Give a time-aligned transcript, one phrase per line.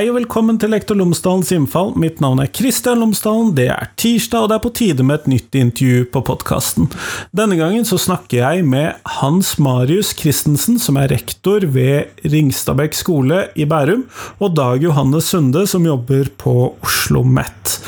[0.00, 1.90] Hei og velkommen til Lektor Lomsdalens innfall.
[2.00, 3.50] Mitt navn er Kristian Lomsdalen.
[3.52, 6.88] Det er tirsdag, og det er på tide med et nytt intervju på podkasten.
[7.36, 13.42] Denne gangen så snakker jeg med Hans Marius Christensen, som er rektor ved Ringstadbekk skole
[13.52, 14.06] i Bærum,
[14.40, 17.80] og Dag Johannes Sunde, som jobber på Oslo OsloMet.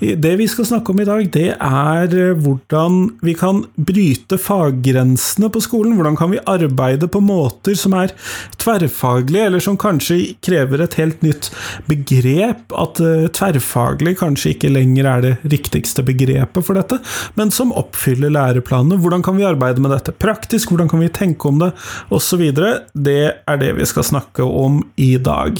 [0.00, 5.60] Det vi skal snakke om i dag, det er hvordan vi kan bryte faggrensene på
[5.60, 5.96] skolen.
[5.98, 8.14] Hvordan kan vi arbeide på måter som er
[8.60, 11.50] tverrfaglige, eller som kanskje krever et helt nytt
[11.88, 17.00] begrep, at uh, tverrfaglig kanskje ikke lenger er det riktigste begrepet for dette,
[17.38, 18.98] men som oppfyller læreplanene.
[19.00, 21.70] Hvordan kan vi arbeide med dette praktisk, hvordan kan vi tenke om det,
[22.10, 22.42] osv.
[22.94, 25.58] Det er det vi skal snakke om i dag.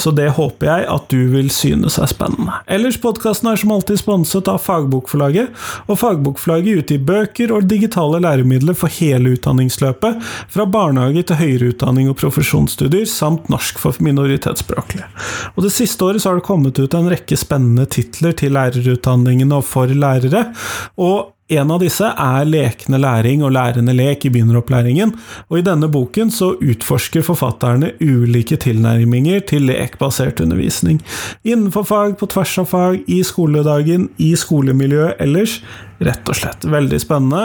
[0.00, 2.60] Så det håper jeg at du vil synes er spennende.
[2.70, 5.52] Ellers, podkasten er som alltid sponset av Fagbokforlaget,
[5.88, 12.10] og Fagbokforlaget utgir bøker og digitale læremidler for hele utdanningsløpet, fra barnehage til høyere utdanning
[12.10, 15.08] og profesjonsstudier, samt norsk for minoritetsspråklige.
[15.56, 19.60] Og Det siste året så har det kommet ut en rekke spennende titler til lærerutdanningene
[19.60, 20.50] og for lærere.
[20.96, 25.10] og en av disse er lekende læring og lærende lek i begynneropplæringen,
[25.50, 31.00] og i denne boken så utforsker forfatterne ulike tilnærminger til lekbasert undervisning.
[31.42, 35.58] Innenfor fag, på tvers av fag, i skoledagen, i skolemiljøet ellers.
[35.98, 37.42] Rett og slett veldig spennende.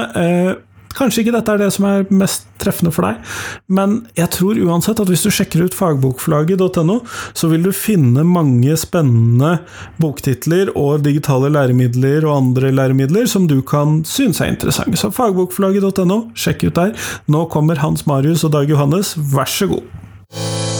[0.95, 3.33] Kanskje ikke dette er det som er mest treffende for deg,
[3.67, 6.99] men jeg tror uansett at hvis du sjekker ut fagbokforlaget.no,
[7.35, 9.57] så vil du finne mange spennende
[10.01, 14.97] boktitler og digitale læremidler og andre læremidler som du kan synes er interessante.
[14.99, 16.95] Så fagbokforlaget.no, sjekk ut der.
[17.31, 20.74] Nå kommer Hans Marius og Dag Johannes, vær så god.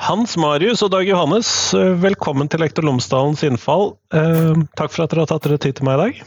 [0.00, 3.98] Hans Marius og Dag Johannes, eh, velkommen til Lektor Lomsdalens innfall.
[4.16, 6.22] Eh, takk for at dere har tatt dere tid til meg i dag.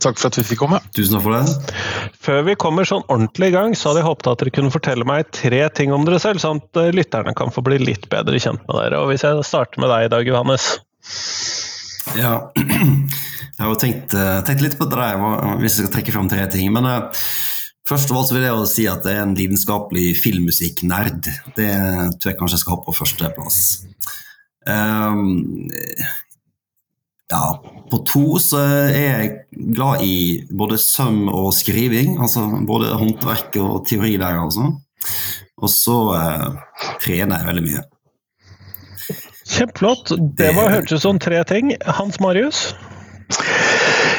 [0.00, 0.80] Takk for at vi fikk komme.
[0.96, 1.74] Tusen takk for det.
[2.24, 5.04] Før vi kommer sånn ordentlig i gang, så hadde jeg håpet at dere kunne fortelle
[5.04, 8.40] meg tre ting om dere selv, sånn at eh, lytterne kan få bli litt bedre
[8.40, 9.02] kjent med dere.
[9.02, 10.80] Og Hvis jeg starter med deg, Dag Johannes?
[12.16, 14.16] Ja, jeg har jo tenkt,
[14.48, 15.20] tenkt litt på det der,
[15.60, 16.72] hvis jeg skal trekke fram tre ting.
[16.72, 16.88] men
[17.88, 21.30] Først av alt vil jeg si at jeg er en lidenskapelig filmmusikknerd.
[21.56, 21.70] Det
[22.20, 23.60] tror jeg kanskje jeg skal ha på førsteplass.
[24.68, 25.70] Um,
[27.32, 27.44] ja,
[27.88, 29.30] på to så er jeg
[29.76, 32.18] glad i både søm og skriving.
[32.20, 34.68] Altså både håndverk og teori der, altså.
[35.58, 37.86] Og så uh, trener jeg veldig mye.
[39.48, 40.12] Kjempeflott.
[40.36, 41.72] Det var hørtes ut som tre ting.
[41.88, 42.68] Hans Marius?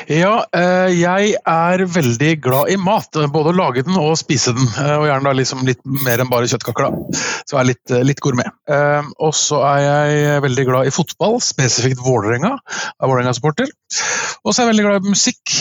[0.09, 3.14] Ja, eh, jeg er veldig glad i mat.
[3.30, 4.66] Både å lage den og spise den.
[4.81, 7.20] Eh, og gjerne liksom litt mer enn bare kjøttkaker, da.
[7.46, 8.50] Så jeg er litt, eh, litt gourmet.
[9.22, 12.56] Og så er jeg veldig glad i fotball, spesifikt Vålerenga.
[12.58, 13.70] Er Vålerenga-supporter.
[14.46, 15.56] Og så er jeg veldig glad i musikk,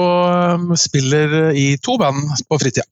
[0.00, 2.88] og spiller i to band på fritida.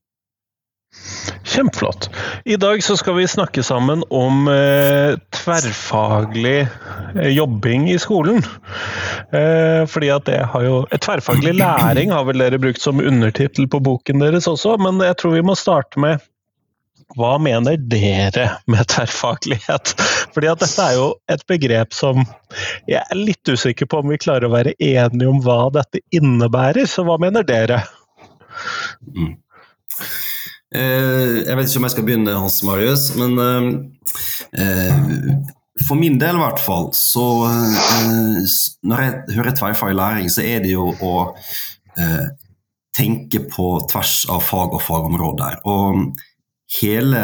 [1.43, 2.09] Kjempeflott.
[2.45, 6.67] I dag så skal vi snakke sammen om eh, tverrfaglig
[7.15, 8.43] eh, jobbing i skolen.
[9.33, 13.81] Eh, fordi at det har jo Tverrfaglig læring har vel dere brukt som undertittel på
[13.81, 16.21] boken deres også, men jeg tror vi må starte med
[17.17, 19.95] hva mener dere med tverrfaglighet?
[20.35, 22.21] Fordi at dette er jo et begrep som
[22.85, 26.85] jeg er litt usikker på om vi klarer å være enige om hva dette innebærer,
[26.85, 27.81] så hva mener dere?
[29.09, 29.33] Mm.
[30.69, 33.69] Eh, jeg vet ikke om jeg skal begynne, Hans Marius, men eh,
[34.61, 35.31] eh,
[35.87, 37.25] for min del i hvert fall, så
[38.83, 41.13] Når jeg hører tverrfaglig læring, så er det jo å
[42.95, 45.59] tenke på tvers av fag og fagområder.
[45.67, 46.19] Og
[46.79, 47.21] hele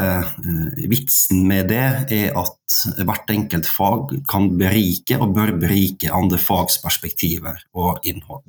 [0.89, 1.85] vitsen med det
[2.15, 8.47] er at hvert enkelt fag kan berike og bør berike andre fags perspektiver og innhold.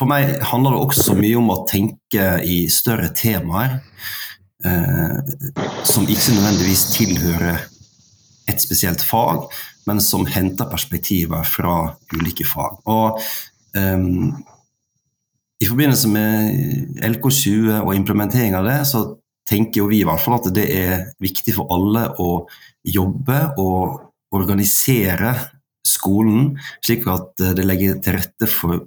[0.00, 3.80] Um, for meg handler det også mye om å tenke i større temaer
[4.64, 5.18] eh,
[5.84, 7.66] som ikke nødvendigvis tilhører
[8.50, 9.44] et spesielt fag,
[9.86, 12.80] men som henter perspektiver fra ulike fag.
[12.88, 13.20] Og
[13.76, 14.06] eh,
[15.60, 19.04] I forbindelse med LK20 og implementering av det, så
[19.50, 22.46] tenker jo vi i hvert fall at det er viktig for alle å
[22.86, 25.34] jobbe og organisere
[25.84, 26.54] skolen
[26.84, 28.86] slik at det legger til rette for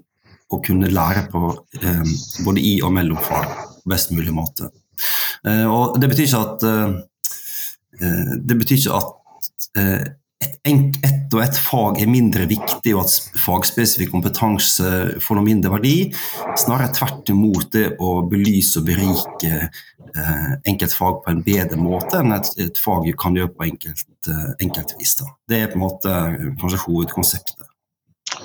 [0.52, 1.44] å kunne lære på
[1.82, 2.04] eh,
[2.46, 3.48] både i- og mellomfag
[3.84, 4.70] på best mulig måte.
[5.46, 9.12] Eh, og det betyr ikke at eh, det betyr ikke at
[9.74, 14.90] et, et og et fag er mindre viktig, og at fagspesifikk kompetanse
[15.24, 15.96] får noe mindre verdi.
[16.60, 22.36] Snarere tvert imot det å belyse og berike eh, enkeltfag på en bedre måte enn
[22.38, 25.16] et, et fag kan gjøre på enkelt, eh, enkeltvis.
[25.22, 25.32] Da.
[25.50, 26.18] Det er på en måte
[26.62, 27.70] kanskje hovedkonseptet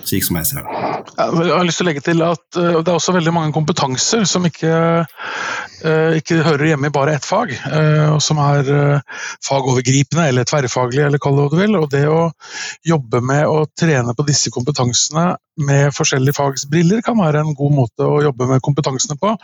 [0.07, 0.85] slik som jeg ser det.
[1.19, 4.27] Jeg har lyst til å legge til at uh, det er også veldig mange kompetanser
[4.29, 4.73] som ikke,
[5.05, 8.71] uh, ikke hører hjemme i bare ett fag, uh, og som er
[9.45, 11.77] fagovergripende eller tverrfaglige, eller kall det hva du vil.
[11.81, 12.21] Og det å
[12.87, 15.31] jobbe med å trene på disse kompetansene
[15.69, 19.35] med forskjellige fags briller kan være en god måte å jobbe med kompetansene på,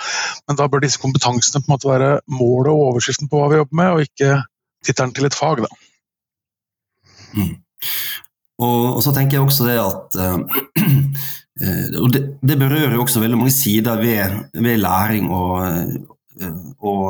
[0.46, 3.58] men da bør disse kompetansene på en måte være målet og overskriften på hva vi
[3.62, 4.38] jobber med, og ikke
[4.84, 5.64] tittelen til et fag.
[5.64, 5.72] Da.
[7.34, 7.56] Mm.
[8.62, 10.38] Og, og, så tenker jeg også det at uh,
[12.02, 15.60] Og det, det, berører jo også veldig mange sider ved, ved læring og,
[16.42, 17.02] uh, og,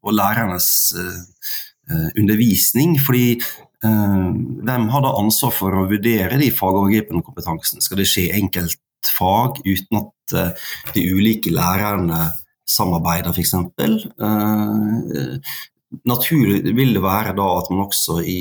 [0.00, 2.96] og lærernes uh, undervisning.
[3.00, 3.40] Fordi
[3.80, 7.80] hvem har da ansvar for å vurdere de fagovergripende kompetansene?
[7.80, 10.34] Skal det skje enkeltfag uten at
[10.92, 12.26] de ulike lærerne
[12.68, 13.54] samarbeider, f.eks.?
[14.20, 15.40] Uh,
[16.08, 18.40] naturlig vil det være da at man også i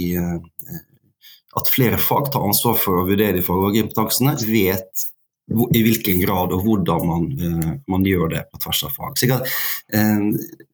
[1.57, 5.07] at flere fag tar ansvar for å vurdere de faglige kompetansene, vet
[5.73, 9.15] i hvilken grad og hvordan man, uh, man gjør det på tvers av fag.
[9.17, 9.49] Sikkert,
[9.95, 10.67] uh,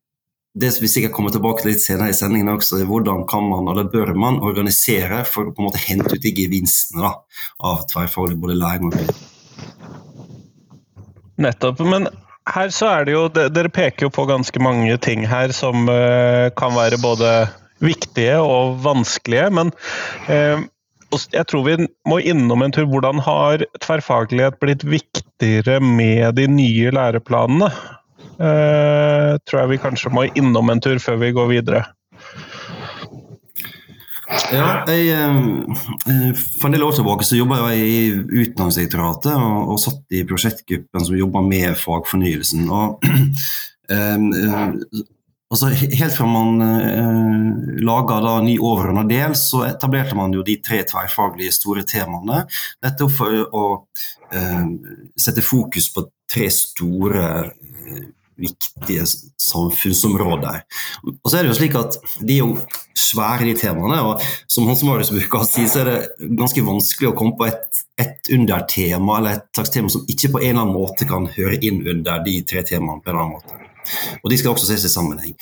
[0.55, 3.67] det vi sikkert kommer tilbake til litt senere i sendingen også, er hvordan kan man,
[3.71, 7.11] eller bør man organisere for å på en måte hente ut de gevinstene
[7.59, 8.99] av tverrfaglig både læring og
[11.35, 11.81] Nettopp.
[11.83, 12.07] Men
[12.47, 16.47] her så er det jo Dere peker jo på ganske mange ting her som uh,
[16.55, 17.31] kan være både
[17.83, 19.49] viktige og vanskelige.
[19.55, 19.73] Men
[20.31, 20.63] eh,
[21.33, 21.75] jeg tror vi
[22.09, 22.87] må innom en tur.
[22.91, 27.71] Hvordan har tverrfaglighet blitt viktigere med de nye læreplanene?
[28.35, 31.85] Eh, tror jeg vi kanskje må innom en tur før vi går videre.
[34.51, 37.99] Ja, jeg, eh, For en del år tilbake så jobba jeg i
[38.41, 42.65] Utdanningsdirektoratet og, og satt i prosjektgruppen som jobba med fagfornyelsen.
[42.69, 43.05] og
[45.53, 50.81] Altså, helt fra man eh, laga ny overordna del, så etablerte man jo de tre
[50.89, 52.43] tverrfaglige store temaene.
[52.83, 53.65] Nettopp for å
[54.33, 54.65] eh,
[55.21, 58.07] sette fokus på tre store eh,
[58.41, 60.63] viktige samfunnsområder.
[61.13, 62.57] Og så er det jo slik at De er jo
[62.97, 64.01] svære, de temaene.
[64.01, 67.47] og Som Hans Marius bruker å si, så er det ganske vanskelig å komme på
[67.51, 71.29] et, et undertema eller et slags tema som ikke på en eller annen måte kan
[71.37, 72.99] høre inn under de tre temaene.
[73.05, 73.74] på en eller annen måte.
[74.21, 75.35] Og de skal også ses i sammenheng.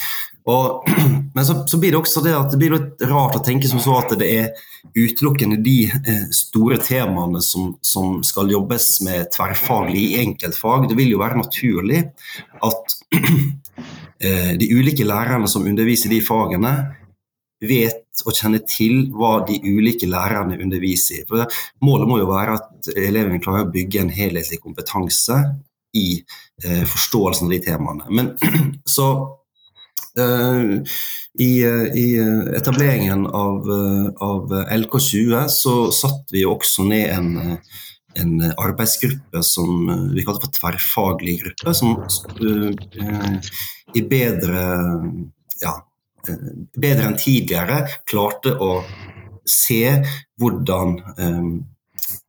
[0.50, 0.90] Og,
[1.36, 3.81] men så, så, blir det også det at det blir litt rart å tenke som
[3.84, 4.50] så at det er
[5.00, 10.90] utelukkende de eh, store temaene som, som, skal jobbes med tverrfaglig i enkeltfag.
[10.90, 12.04] Det vil jo være naturlig
[12.68, 12.98] at
[14.24, 16.75] eh, de ulike lærerne som underviser de fagene,
[17.63, 21.28] vet og kjenner til hva de ulike lærerne underviser i.
[21.30, 21.48] For
[21.88, 25.38] Målet må jo være at elevene klarer å bygge en helhetlig kompetanse
[25.94, 26.24] i
[26.63, 28.10] eh, forståelsen av de temaene.
[28.10, 28.31] Men
[28.95, 29.07] så
[30.19, 30.62] eh,
[31.40, 32.07] i, eh, i,
[32.57, 33.69] etableringen av,
[34.18, 37.57] av, LK20 så satte vi også ned en,
[38.19, 43.54] en arbeidsgruppe som vi kalte for tverrfaglig gruppe, som uh,
[43.94, 44.68] i bedre
[45.62, 45.74] ja,
[46.78, 48.84] bedre enn tidligere klarte å
[49.50, 49.81] se
[50.40, 51.56] hvordan um,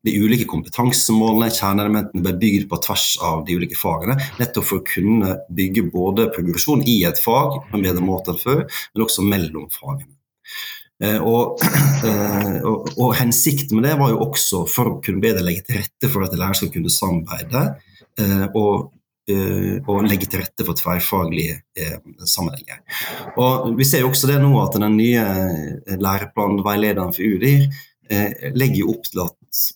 [0.05, 4.19] de ulike kompetansemålene, kjerneelementene, ble bygd på tvers av de ulike fagene.
[4.41, 8.43] Nettopp for å kunne bygge både progresjon i et fag på en bedre måte enn
[8.43, 10.13] før, men også mellom fagene.
[11.03, 11.63] Eh, og,
[12.09, 15.81] eh, og, og, Hensikten med det var jo også for å kunne bedre legge til
[15.81, 17.65] rette for at lærere skal kunne samarbeide.
[18.21, 18.93] Eh, og,
[19.25, 21.55] og legge til rette for tverrfaglige
[22.29, 22.83] sammenhenger.
[23.41, 25.23] Og Vi ser jo også det nå at den nye
[25.97, 29.33] læreplanveilederen for UDIR legger jo opp til at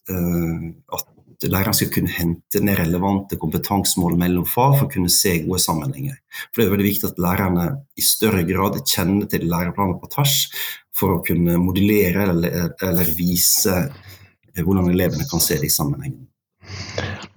[0.09, 1.15] at
[1.47, 6.17] lærerne skal kunne hente ned relevante kompetansemål mellom fag for å kunne se gode sammenhenger.
[6.51, 10.37] For Det er veldig viktig at lærerne i større grad kjenner til læreplanene på tvers
[10.99, 16.27] for å kunne modellere eller, eller vise eh, hvordan elevene kan se de sammenhengene.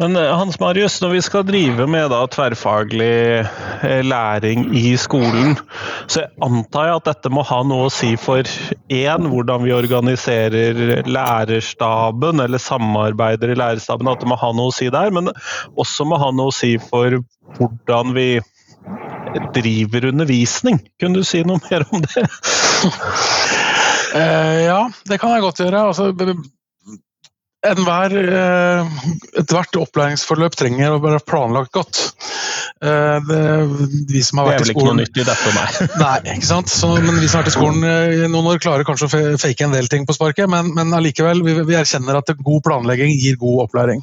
[0.02, 3.14] Men eh, Hans Marius, når vi skal drive med da, tverrfaglig
[3.86, 5.54] eh, læring i skolen,
[6.10, 8.48] så antar jeg at dette må ha noe å si for
[8.90, 14.76] én, hvordan vi organiserer lærerstaben eller samarbeider i lærerstaben, at det må ha noe å
[14.76, 15.30] si der, men
[15.78, 17.22] også må ha noe å si for
[17.60, 18.30] hvordan vi
[19.54, 20.82] driver undervisning.
[21.00, 22.26] Kunne du si noe mer om det?
[24.12, 25.86] Uh, ja, det kan jeg godt gjøre.
[25.92, 26.10] Altså,
[27.68, 28.94] enhver, eh,
[29.42, 32.00] Ethvert opplæringsforløp trenger å være planlagt godt.
[32.82, 33.42] Eh, det,
[34.10, 35.68] de som har Det er vel ikke noe nytt i dette, nei.
[36.04, 36.72] Nei, ikke sant?
[36.74, 39.38] Så, men vi som har vært i skolen eh, i noen år, klarer kanskje å
[39.42, 43.14] fake en del ting på sparket, men, men allikevel, vi, vi erkjenner at god planlegging
[43.14, 44.02] gir god opplæring.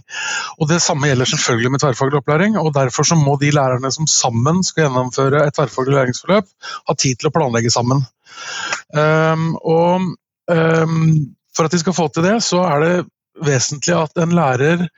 [0.58, 4.06] Og Det samme gjelder selvfølgelig med tverrfaglig opplæring, og derfor så må de lærerne som
[4.10, 6.54] sammen skal gjennomføre et tverrfaglig læringsforløp,
[6.88, 8.06] ha tid til å planlegge sammen.
[8.94, 10.04] Um, og
[10.52, 10.98] um,
[11.56, 12.92] For at de skal få til det, så er det
[13.44, 14.88] vesentlig at en lærer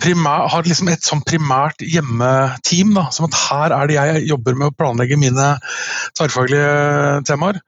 [0.00, 2.94] primær, har liksom et sånn primært hjemmeteam.
[2.96, 5.52] Da, som at her er det jeg jobber med å planlegge mine
[6.18, 7.60] tverrfaglige temaer.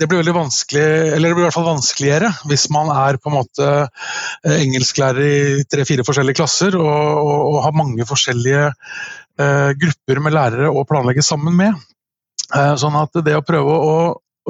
[0.00, 3.28] Det blir veldig vanskelig, eller det blir i hvert fall vanskeligere hvis man er på
[3.30, 5.20] en måte eh, engelsklærer
[5.60, 10.86] i tre-fire forskjellige klasser og, og, og har mange forskjellige eh, grupper med lærere å
[10.88, 11.76] planlegge sammen med.
[12.56, 13.94] Eh, sånn at det å prøve å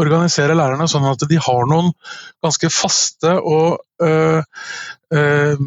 [0.01, 1.91] organisere lærerne sånn at de har noen
[2.45, 4.41] ganske faste og øh,
[5.15, 5.67] øh,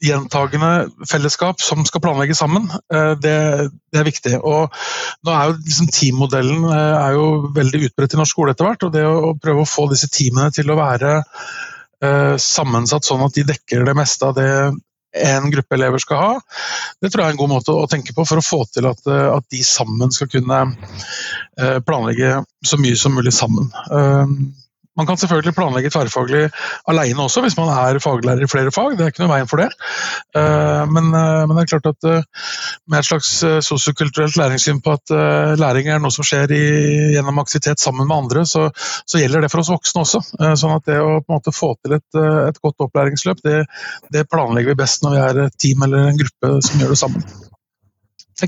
[0.00, 3.36] gjentagende fellesskap som skal planlegge sammen, øh, det,
[3.92, 4.34] det er viktig.
[4.38, 4.70] Og
[5.26, 7.26] nå er jo liksom Teammodellen øh, er jo
[7.56, 10.54] veldig utbredt i norsk skole etter hvert, og det å prøve å få disse teamene
[10.56, 14.50] til å være øh, sammensatt sånn at de dekker det meste av det
[15.16, 16.32] en gruppe elever skal ha.
[17.00, 19.02] Det tror jeg er en god måte å tenke på for å få til at,
[19.10, 23.70] eh, at de sammen skal kunne eh, planlegge så mye som mulig sammen.
[24.98, 26.48] Man kan selvfølgelig planlegge tverrfaglig
[26.90, 28.96] alene også, hvis man er faglærer i flere fag.
[28.98, 29.68] Det er ikke noe veien for det.
[30.36, 32.24] Eh, Men, eh, men det er klart at eh,
[32.90, 33.30] med et slags
[33.66, 35.14] sosiokulturelt læringssyn på at
[35.60, 36.64] læring er noe som skjer i,
[37.14, 38.68] gjennom aktivitet sammen med andre, så,
[39.06, 40.22] så gjelder det for oss voksne også.
[40.58, 43.62] Sånn at det å måte få til et, et godt opplæringsløp, det,
[44.12, 47.00] det planlegger vi best når vi er et team eller en gruppe som gjør det
[47.04, 47.49] sammen.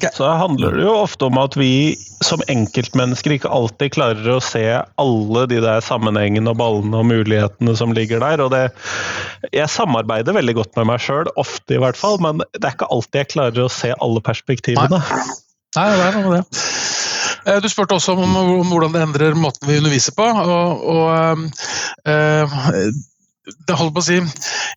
[0.01, 0.15] Jeg.
[0.17, 1.95] Så handler det jo ofte om at vi
[2.25, 7.75] som enkeltmennesker ikke alltid klarer å se alle de der sammenhengene og ballene og mulighetene
[7.77, 8.41] som ligger der.
[8.41, 8.65] og det,
[9.53, 12.91] Jeg samarbeider veldig godt med meg sjøl, ofte i hvert fall, men det er ikke
[12.91, 15.03] alltid jeg klarer å se alle perspektivene.
[15.77, 16.65] Nei, det er noe med det.
[17.47, 18.37] Eh, Du spurte også om,
[18.71, 20.25] hvordan det endrer måten vi underviser på.
[20.25, 21.49] og, og
[22.09, 22.61] eh,
[23.43, 24.19] det holder på å si,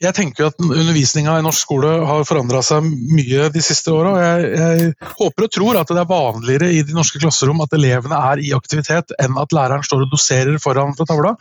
[0.02, 4.16] Jeg tenker jo at undervisninga i norsk skole har forandra seg mye de siste åra.
[4.24, 8.22] Jeg, jeg håper og tror at det er vanligere i de norske klasserom at elevene
[8.32, 11.36] er i aktivitet, enn at læreren står og doserer foran fra tavla.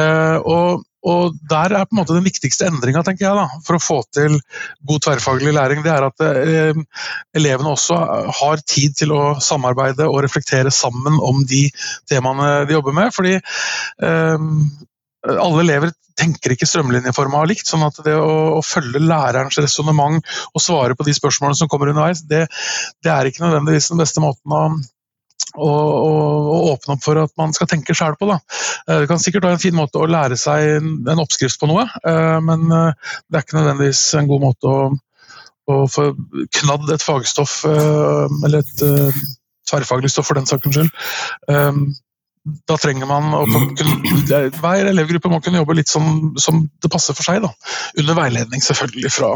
[0.00, 4.40] Eh, og, og der er på en måte den viktigste endringa for å få til
[4.88, 5.84] god tverrfaglig læring.
[5.84, 6.82] Det er at eh,
[7.36, 8.00] elevene også
[8.40, 11.66] har tid til å samarbeide og reflektere sammen om de
[12.08, 13.12] temaene de jobber med.
[13.12, 14.48] fordi eh,
[15.26, 17.66] alle elever tenker ikke strømlinjeforma likt.
[17.68, 20.18] sånn at det å, å følge lærerens resonnement
[20.52, 22.46] og svare på de spørsmålene som kommer underveis, det,
[23.04, 24.62] det er ikke nødvendigvis den beste måten å
[25.56, 28.28] og, åpne opp for at man skal tenke sjæl på.
[28.30, 28.38] Da.
[28.88, 31.86] Eh, Det kan sikkert være en fin måte å lære seg en, oppskrift på noe,
[32.04, 34.90] eh, men eh, det er ikke nødvendigvis en god måte å,
[35.68, 36.10] å få
[36.60, 38.84] knadd et fagstoff, eller et
[39.68, 40.92] tverrfaglig stoff for den saks skyld.
[42.68, 43.42] Da trenger man å
[44.60, 47.52] Hver elevgruppe må kunne jobbe litt som, som det passer for seg, da.
[48.00, 49.34] under veiledning selvfølgelig fra,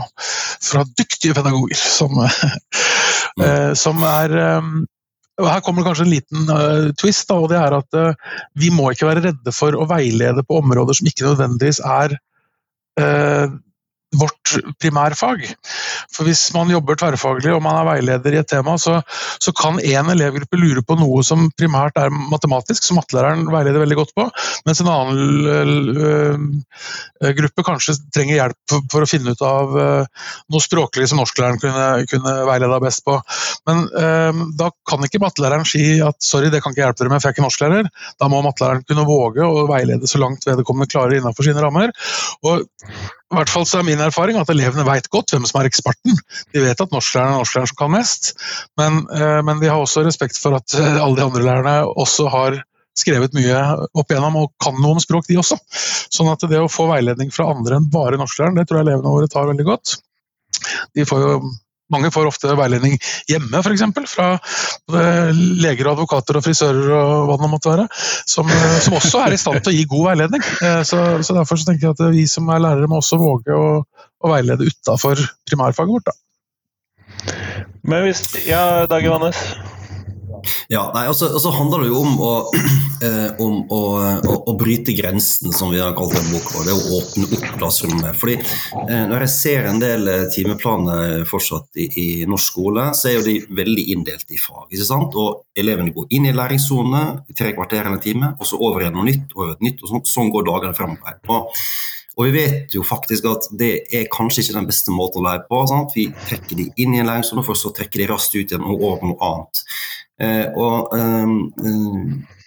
[0.63, 4.73] fra dyktige pedagoger som, eh, som er eh,
[5.43, 8.69] Her kommer det kanskje en liten uh, twist, da, og det er at uh, vi
[8.75, 12.19] må ikke være redde for å veilede på områder som ikke nødvendigvis er
[13.01, 13.47] eh,
[14.19, 15.45] vårt primærfag.
[16.13, 18.99] For Hvis man jobber tverrfaglig og man er veileder i et tema, så,
[19.41, 23.99] så kan én elevgruppe lure på noe som primært er matematisk, som mattelæreren veileder veldig
[23.99, 24.27] godt på,
[24.67, 30.65] mens en annen øh, gruppe kanskje trenger hjelp for, å finne ut av øh, noe
[30.65, 33.17] språklig som norsklæreren kunne, kunne veileda best på.
[33.69, 37.23] Men øh, da kan ikke mattelæreren si at sorry, det kan ikke hjelpe dere med,
[37.23, 37.91] for jeg er ikke norsklærer.
[38.21, 41.93] Da må mattelæreren kunne våge å veilede så langt vedkommende klarer innenfor sine rammer.
[42.45, 42.67] Og
[43.33, 46.19] i hvert fall så er min erfaring at elevene vet godt hvem som er eksperten.
[46.53, 48.35] De vet at norsklæreren er norsklæreren som kan mest,
[48.81, 52.29] men, eh, men de har også respekt for at eh, alle de andre lærerne også
[52.33, 52.61] har
[52.99, 53.57] skrevet mye
[53.97, 55.57] opp igjennom og kan noe om språk, de også.
[56.13, 59.15] Sånn at det å få veiledning fra andre enn bare norsklæreren, det tror jeg elevene
[59.17, 59.97] våre tar veldig godt.
[60.93, 61.37] De får jo
[61.93, 62.97] mange får ofte veiledning
[63.31, 63.85] hjemme, f.eks.
[64.13, 64.29] Fra
[64.93, 67.87] leger, og advokater og frisører og hva det måtte være.
[68.29, 70.47] Som, eh, som også er i stand til å gi god veiledning.
[70.63, 73.55] Eh, Så, så Derfor så tenker jeg at vi som er lærere må også våge
[73.57, 76.11] å, å veilede utafor primærfaget vårt.
[76.11, 76.19] Da.
[77.87, 79.39] Men hvis Ja, Dag Johannes?
[80.73, 82.33] Ja, nei, og så handler det jo om, å,
[83.07, 83.83] eh, om å,
[84.19, 86.65] å, å bryte grensen, som vi har kalt den boka.
[86.67, 88.19] Det å åpne opp klasserommet.
[88.19, 93.11] Fordi eh, Når jeg ser en del eh, timeplaner fortsatt i, i norsk skole, så
[93.11, 94.69] er jo de veldig inndelt i fag.
[94.71, 95.17] ikke sant?
[95.19, 97.03] Og Elevene går inn i læringssone
[97.37, 99.93] tre kvarter eller en time, og så over igjen noe nytt, og et nytt, og
[99.93, 101.19] sånn, sånn går dagene fremover.
[101.33, 101.65] Og,
[102.13, 105.47] Og vi vet jo faktisk at det er kanskje ikke den beste måten å lære
[105.49, 105.63] på.
[105.71, 105.95] Sant?
[105.97, 108.85] Vi trekker de inn i en læringssone, for så trekker de raskt ut igjen og
[108.85, 109.63] over noe annet.
[110.21, 111.31] Eh, og eh,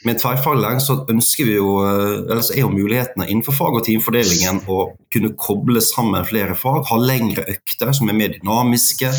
[0.05, 3.85] med tverrfaglig så ønsker vi jo, eh, eller så er jo mulighetene innenfor fag- og
[3.87, 4.81] teamfordelingen å
[5.13, 9.09] kunne koble sammen flere fag, ha lengre økter som er mer dynamiske,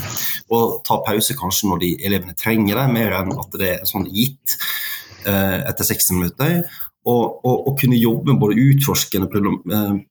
[0.54, 4.08] og ta pause kanskje når de elevene trenger det, mer enn at det er sånn
[4.12, 4.58] gitt
[5.26, 6.60] etter 60 minutter
[7.10, 9.26] og kunne jobbe med både utforskende,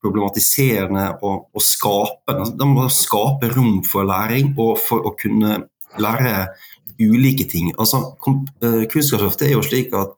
[0.04, 2.50] problematiserende og, og skapende.
[2.60, 5.58] De må skape rom for læring og for å kunne
[6.02, 6.36] lære
[7.00, 7.72] ulike ting.
[7.78, 8.02] Altså,
[8.64, 10.14] eh, Kunnskapsløftet er jo slik at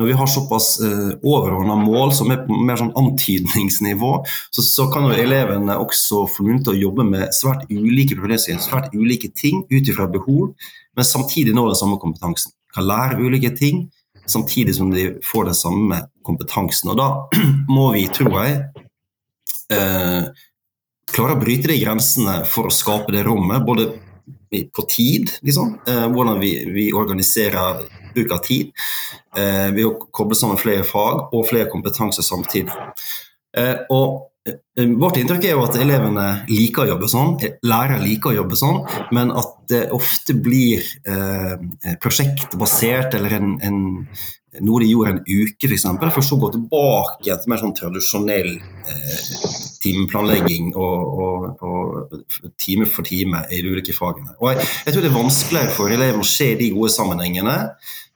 [0.00, 4.12] når vi har såpass uh, overordna mål som er på mer sånn antydningsnivå,
[4.50, 8.64] så, så kan jo elevene også få mulighet til å jobbe med svært ulike problemstillinger,
[8.64, 10.54] svært ulike ting ut ifra behov,
[10.96, 12.54] men samtidig nå den samme kompetansen.
[12.72, 13.84] Kan lære ulike ting,
[14.26, 16.94] samtidig som de får den samme kompetansen.
[16.94, 17.42] Og da
[17.76, 18.86] må vi, tror jeg,
[19.76, 20.32] eh,
[21.12, 23.90] klare å bryte de grensene for å skape det rommet, både
[24.52, 27.82] på tid, liksom, eh, hvordan vi, vi, organiserer
[28.14, 28.72] bruk av tid,
[29.36, 32.74] eh, ved å koble sammen flere fag og flere kompetanser samtidig.
[33.56, 34.28] Eh, og
[34.74, 38.80] vårt inntrykk er jo at elevene liker å jobbe sånn, lærere liker å jobbe sånn,
[39.14, 41.54] men at det ofte blir eh,
[42.02, 43.78] prosjektbasert eller en, en,
[44.66, 48.50] noe de gjorde en uke, f.eks., for så å gå tilbake til mer sånn tradisjonell
[48.58, 49.22] eh,
[49.82, 52.20] timeplanlegging og, og, og,
[52.60, 54.36] time for time i de ulike fagene.
[54.38, 57.56] Og jeg, jeg tror det er vanskeligere for elevene å se de gode sammenhengene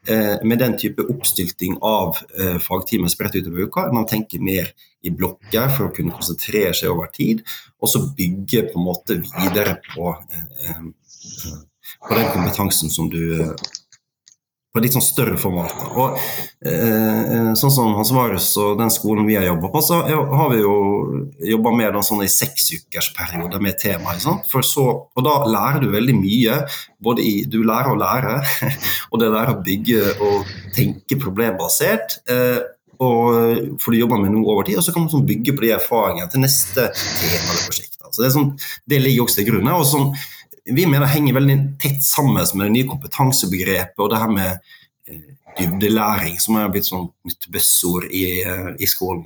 [0.08, 3.88] Eh, med den type oppstylting av eh, fagtimer spredt utover uka.
[3.92, 4.68] Man tenker mer
[5.02, 7.42] i blokker for å kunne konsentrere seg over tid,
[7.82, 10.84] og så bygge på en måte videre på, eh,
[12.06, 13.18] på den kompetansen som du
[14.76, 15.72] på litt sånn større format.
[15.96, 16.18] Og,
[16.68, 20.60] eh, sånn som Hans Marius og den skolen vi har jobba på, så har vi
[20.60, 20.76] jo
[21.54, 24.26] jobba med den sånn i seksukersperioder med temaet.
[24.26, 26.60] og da lærer du veldig mye.
[27.02, 28.42] Både i Du lærer å lære,
[29.12, 32.18] og det der å bygge og tenke problembasert.
[32.28, 32.60] Eh,
[32.98, 35.66] og for du jobber med noe over tid, og så kan man sånn bygge på
[35.66, 37.96] de erfaringene til neste tema eller prosjekt.
[38.06, 38.50] Altså det, sånn,
[38.88, 39.68] det, ligger også til grunn.
[39.74, 40.12] Og sånn,
[40.66, 44.52] vi mener henger veldig tett sammen med det nye kompetansebegrepet og det her med
[45.08, 45.20] eh,
[45.58, 49.24] dybdelæring, som er blitt sånn nytt buzzord i, eh, i, skolen.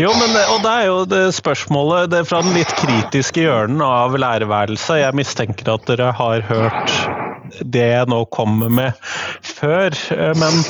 [0.00, 3.84] Jo, men, og det er jo det spørsmålet det er fra den litt kritiske hjørnen
[3.84, 5.02] av lærerværelset.
[5.02, 6.96] Jeg mistenker at dere har hørt
[7.60, 9.04] det jeg nå kommer med
[9.44, 9.92] før.
[10.16, 10.64] Eh, men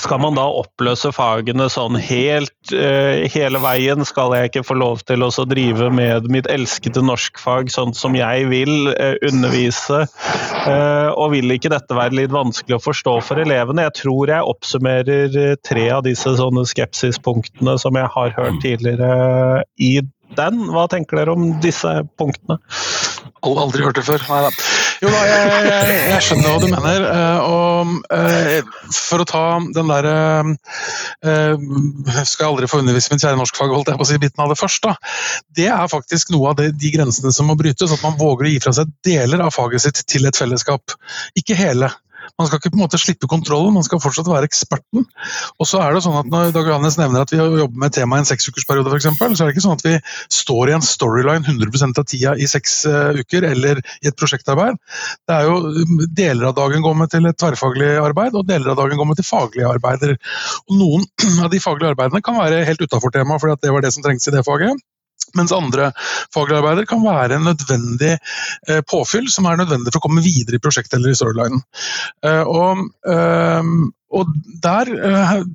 [0.00, 4.04] skal man da oppløse fagene sånn helt uh, hele veien?
[4.08, 8.46] Skal jeg ikke få lov til å drive med mitt elskede norskfag sånn som jeg
[8.48, 10.06] vil uh, undervise?
[10.64, 13.84] Uh, og vil ikke dette være litt vanskelig å forstå for elevene?
[13.90, 19.98] Jeg tror jeg oppsummerer tre av disse sånne skepsispunktene som jeg har hørt tidligere i
[20.38, 20.64] den.
[20.72, 22.56] Hva tenker dere om disse punktene?
[23.42, 24.24] Aldri hørt det før.
[24.30, 24.52] Nei da.
[25.02, 27.04] Jo da, jeg, jeg, jeg, skjønner hva du mener.
[27.10, 29.42] Eh, og eh, for å ta
[29.74, 30.12] den derre
[31.26, 31.64] eh,
[32.28, 34.52] Skal jeg aldri få undervise mitt kjære norskfag, holdt jeg på å si, biten av
[34.52, 34.86] det først.
[34.86, 34.94] da.
[35.58, 37.90] Det er faktisk noe av det, de grensene som må brytes.
[37.90, 40.94] At man våger å gi fra seg deler av faget sitt til et fellesskap.
[41.38, 41.90] Ikke hele.
[42.38, 45.04] Man skal ikke på en måte slippe kontrollen, man skal fortsatt være eksperten.
[45.60, 48.22] Og så er det sånn at Når Dag Johannes nevner at vi jobber med temaet
[48.22, 49.94] i en seksukersperiode, f.eks., så er det ikke sånn at vi
[50.32, 54.78] står i en storyline 100% av tida i seks uh, uker eller i et prosjektarbeid.
[55.28, 58.72] Det er jo um, Deler av dagen går med til et tverrfaglig arbeid, og deler
[58.72, 60.16] av dagen går med til faglige arbeider.
[60.68, 61.06] Og Noen
[61.44, 64.30] av de faglige arbeidene kan være helt utafor temaet, fordi det var det som trengtes
[64.30, 64.80] i det faget.
[65.38, 65.90] Mens andre
[66.34, 70.62] fagarbeider kan være en nødvendig eh, påfyll som er nødvendig for å komme videre i
[70.62, 71.64] prosjektet eller i storylinen.
[72.26, 73.74] Eh, og, eh,
[74.12, 74.90] og Der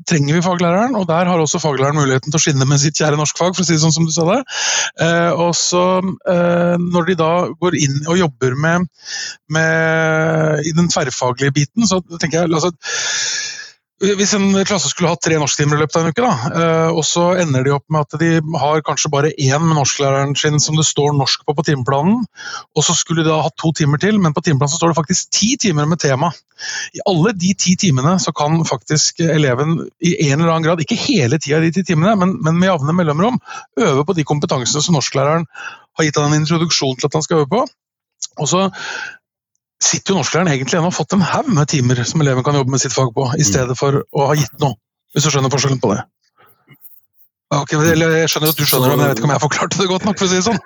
[0.09, 3.19] trenger vi faglæreren, og der har også faglæreren muligheten til å skinne med sitt kjære
[3.19, 4.39] norskfag, for å si det sånn som du sa det.
[5.37, 8.89] Og så Når de da går inn og jobber med,
[9.53, 12.73] med i den tverrfaglige biten, så tenker jeg altså,
[13.97, 17.01] hvis en klasse skulle hatt tre norsktimer i løpet av en uke, da, eh, og
[17.07, 20.77] så ender de opp med at de har kanskje bare én med norsklæreren sin som
[20.77, 22.19] det står norsk på på timeplanen,
[22.77, 24.99] og så skulle de da hatt to timer til, men på timeplanen så står det
[24.99, 26.29] faktisk ti timer med tema.
[26.93, 30.99] I alle de ti timene så kan faktisk eleven i en eller annen grad, ikke
[31.07, 33.41] hele tida de ti timene, men, men med jevne mellomrom,
[33.81, 35.49] øve på de kompetansene som norsklæreren
[35.97, 37.65] har gitt han en introduksjon til at han skal øve på.
[38.37, 38.67] Og så
[39.83, 42.57] sitter jo norsklæreren egentlig igjen og har fått en haug med timer som eleven kan
[42.57, 43.49] jobbe med sitt fag på, i mm.
[43.49, 44.79] stedet for å ha gitt noe.
[45.13, 46.01] Hvis du skjønner forskjellen på det.
[47.55, 49.87] Ok, Jeg skjønner at du skjønner det, men jeg vet ikke om jeg forklarte det
[49.87, 50.61] godt nok, for å si det sånn.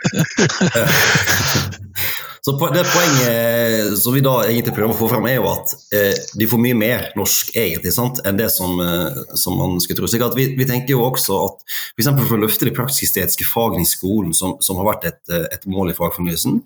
[2.41, 6.15] Så det poenget som vi da egentlig prøver å få fram, er jo at eh,
[6.33, 10.09] de får mye mer norsk egentlig, sant, enn det som, eh, som man skulle tro.
[10.09, 12.09] Så vi, vi, tenker jo også at f.eks.
[12.09, 15.45] For, for å løfte de praktisk-estetiske fagene i skolen, som, som har vært et, eh,
[15.53, 16.57] et, mål i fagfornyelsen,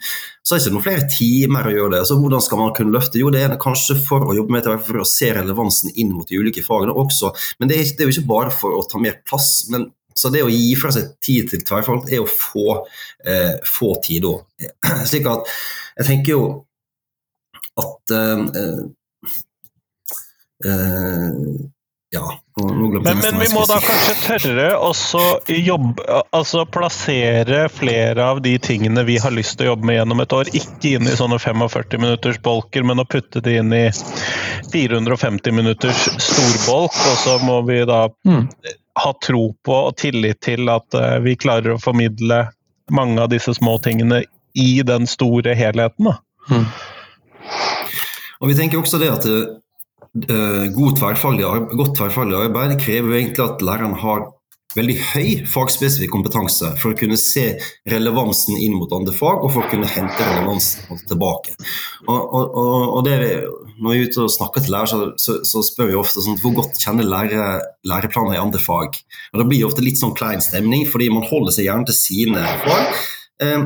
[0.47, 2.01] så er det ikke noen flere timer å gjøre det.
[2.07, 3.19] Så hvordan skal man kunne løfte?
[3.19, 6.31] Jo, det er kanskje for å jobbe med det, for å se relevansen inn mot
[6.31, 7.35] de ulike fagene også.
[7.59, 9.65] Men det er, det er jo ikke bare for å ta mer plass.
[9.67, 12.79] men så det å gi fra seg tid til tverrfaglig er å få,
[13.27, 14.45] eh, få tid òg.
[15.09, 15.51] Slik at
[15.99, 16.43] jeg tenker jo
[17.75, 18.43] at eh,
[20.63, 21.31] eh,
[22.15, 24.93] ja, men, men, vi må da kanskje tørre å
[26.31, 30.35] altså plassere flere av de tingene vi har lyst til å jobbe med gjennom et
[30.37, 33.83] år, ikke inn i sånne 45 minutters bolker, men å putte det inn i
[34.71, 36.95] 450 minutters storbolk.
[36.95, 38.47] Og så må vi da mm
[38.95, 42.45] ha tro på og tillit til at uh, vi klarer å formidle
[42.93, 44.23] mange av disse små tingene
[44.55, 46.13] i den store helheten.
[46.49, 46.65] Mm.
[48.39, 53.65] Og Vi tenker også det at uh, god tverrfaglig, godt tverrfaglig arbeid krever egentlig at
[53.65, 54.29] læreren har
[54.75, 57.45] veldig høy fagspesifikk kompetanse for å kunne se
[57.91, 61.55] relevansen inn mot andre fag, og for å kunne hente relevansen tilbake.
[62.07, 62.57] Og, og,
[62.99, 63.17] og det,
[63.75, 66.55] Når vi er ute og snakker til lærere, så, så, spør vi ofte sånn, hvor
[66.61, 68.99] godt kjenner lærere læreplaner i andre fag.
[69.33, 72.47] Og Det blir ofte litt sånn klein stemning, fordi man holder seg gjerne til sine
[72.63, 73.03] fag.
[73.43, 73.63] Eh,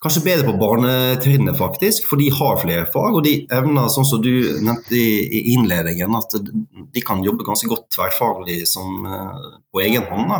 [0.00, 3.18] kanskje bedre på barnetrinnet, faktisk, for de har flere fag.
[3.18, 4.32] Og de evner, sånn som du
[4.64, 10.32] nevnte i, innledningen, at de kan jobbe ganske godt tverrfaglig som, eh, på egen hånd.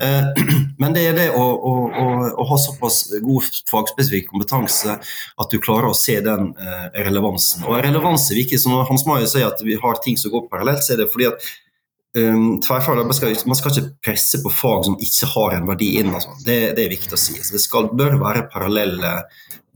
[0.00, 0.48] Eh,
[0.80, 5.60] men det er det å, å, å, å ha såpass god fagspesifikk kompetanse at du
[5.60, 6.54] klarer å se den
[6.96, 7.68] relevansen.
[7.68, 8.62] Og relevans er viktig.
[8.62, 11.12] så Når Hans Maje sier at vi har ting som går parallelt, så er det
[11.12, 11.52] fordi at
[12.16, 16.14] um, tverrfaglig, skal, man skal, ikke presse på fag som ikke har en verdi inn.
[16.14, 16.34] Altså.
[16.46, 17.36] Det, det, er viktig å si.
[17.42, 19.12] Så det skal, bør være parallelle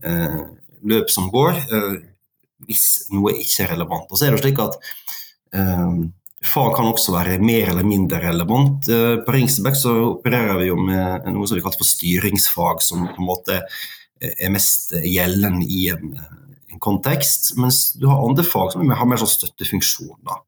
[0.07, 0.41] uh,
[0.89, 1.95] løp som går, uh,
[2.67, 4.11] hvis noe ikke er relevant.
[4.11, 4.77] Og så er det slik at
[5.55, 6.11] um,
[6.43, 8.89] Fag kan også være mer eller mindre relevant.
[9.23, 13.21] På Ringsebekk så opererer vi jo med noe som vi kaller for styringsfag, som på
[13.21, 13.61] en måte
[14.19, 16.17] er mest gjeldende i en
[16.73, 20.15] en kontekst, mens du har andre fag som har mer sånn støttefunksjon.
[20.25, 20.39] Da,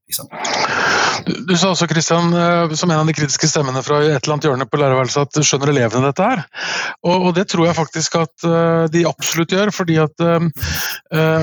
[1.25, 4.35] du, du, sa også Christian, eh, som en av de kritiske stemmene fra et eller
[4.35, 6.43] annet hjørne på lærerværelset at skjønner elevene dette her?
[7.05, 9.71] Og, og, det tror jeg faktisk at uh, de absolutt gjør.
[9.75, 10.39] fordi at, uh,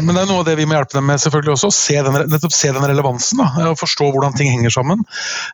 [0.02, 2.18] Men det er noe av det vi må hjelpe dem med selvfølgelig også, se den,
[2.32, 3.42] nettopp se den relevansen.
[3.42, 5.02] Da, og Forstå hvordan ting henger sammen.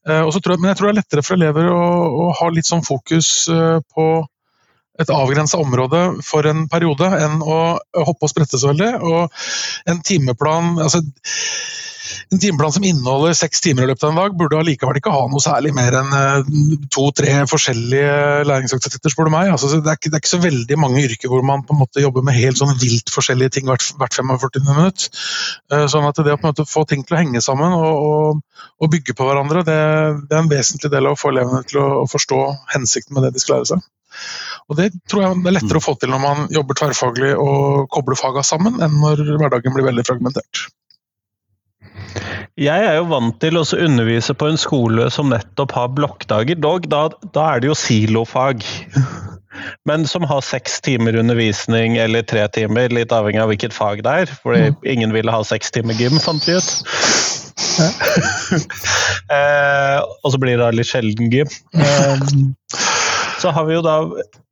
[0.09, 0.25] Jeg,
[0.59, 1.85] men jeg tror det er lettere for elever å,
[2.29, 4.09] å ha litt sånn fokus på
[4.99, 8.93] et avgrensa område for en periode enn å hoppe og sprette så veldig.
[9.05, 11.05] Og en timeplan altså
[12.33, 15.23] en timeplan som inneholder seks timer i løpet av en dag, burde allikevel ikke ha
[15.31, 16.51] noe særlig mer enn eh,
[16.93, 19.53] to-tre forskjellige læringsaktiviteter, spør du meg.
[19.55, 21.83] Altså, det, er ikke, det, er ikke, så veldig mange yrker hvor man på en
[21.83, 25.09] måte jobber med helt sånn vilt forskjellige ting hvert, hvert 45 minutt.
[25.73, 28.05] Eh, sånn at det å på en måte få ting til å henge sammen og,
[28.11, 29.81] og, og bygge på hverandre, det,
[30.27, 32.43] det, er en vesentlig del av å få elevene til å, å forstå
[32.75, 33.89] hensikten med det de skal lære seg.
[34.69, 37.87] Og Det tror jeg det er lettere å få til når man jobber tverrfaglig og
[37.95, 40.69] kobler faga sammen, enn når hverdagen blir veldig fragmentert.
[42.59, 46.59] Jeg er jo vant til å undervise på en skole som nettopp har blokkdager.
[46.59, 48.65] Dog, da, da er det jo silofag.
[49.89, 54.17] Men som har seks timer undervisning eller tre timer, litt avhengig av hvilket fag det
[54.25, 54.35] er.
[54.43, 54.81] Fordi mm.
[54.95, 56.71] ingen ville ha seks timer gym, fant vi ut.
[59.35, 61.49] eh, og så blir det litt sjelden gym.
[61.79, 64.01] Eh, så har vi jo da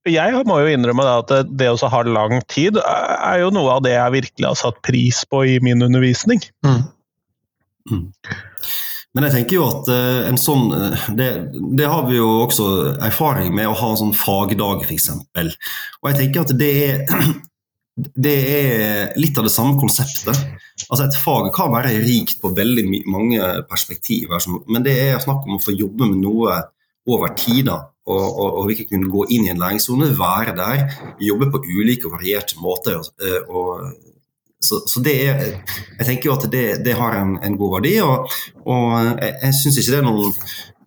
[0.06, 3.96] Jeg må jo innrømme at det å ha lang tid er jo noe av det
[3.96, 6.42] jeg virkelig har satt pris på i min undervisning.
[6.66, 6.84] Mm.
[7.90, 8.04] Mm.
[9.16, 10.68] Men jeg tenker jo at uh, en sånn
[11.16, 11.30] det,
[11.78, 12.68] det, har vi jo også
[13.06, 15.08] erfaring med å ha en sånn fagdag, f.eks.
[15.16, 17.24] Og jeg tenker at det er,
[18.26, 20.36] det er litt av det samme konseptet.
[20.90, 25.56] Altså Et fag kan være rikt på veldig mange perspektiver, men det er snakk om
[25.56, 26.60] å få jobbe med noe
[27.08, 27.70] over tid.
[27.70, 30.84] da, og, og, og virkelig kunne gå inn i en læringssone, være der,
[31.20, 33.02] jobbe på ulike og varierte måter.
[33.22, 33.92] Eh, og,
[34.62, 35.34] så, så, det er
[35.98, 38.30] Jeg tenker jo at det, det har en, en, god verdi, og,
[38.66, 38.84] og
[39.20, 40.32] jeg, jeg syns ikke det er noen,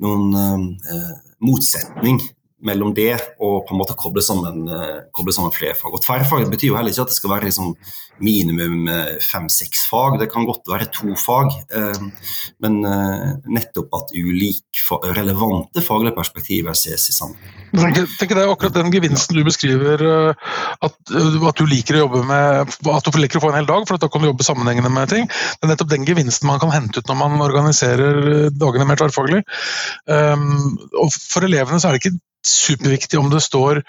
[0.03, 1.11] noen uh,
[1.45, 2.17] motsetning
[2.65, 5.95] mellom det og på en måte koble sammen, uh, koble sammen flere fag.
[5.95, 7.73] Og Tverrfag betyr jo heller ikke at det skal være liksom
[8.19, 11.55] minimum uh, fem-seks fag, det kan godt være to fag.
[11.71, 12.09] Uh,
[12.63, 12.79] men
[13.49, 17.39] nettopp at ulike relevante faglige perspektiver ses i sammen.
[17.69, 20.01] Jeg tenker Det akkurat den gevinsten du beskriver,
[20.33, 23.85] at, at, du liker å jobbe med at du liker å få en hel dag,
[23.87, 25.27] for da kan du jobbe sammenhengende med ting.
[25.29, 29.43] Det er nettopp den gevinsten man kan hente ut når man organiserer dagene mer tverrfaglig.
[30.09, 33.81] Um, og For elevene så er det ikke superviktig om det står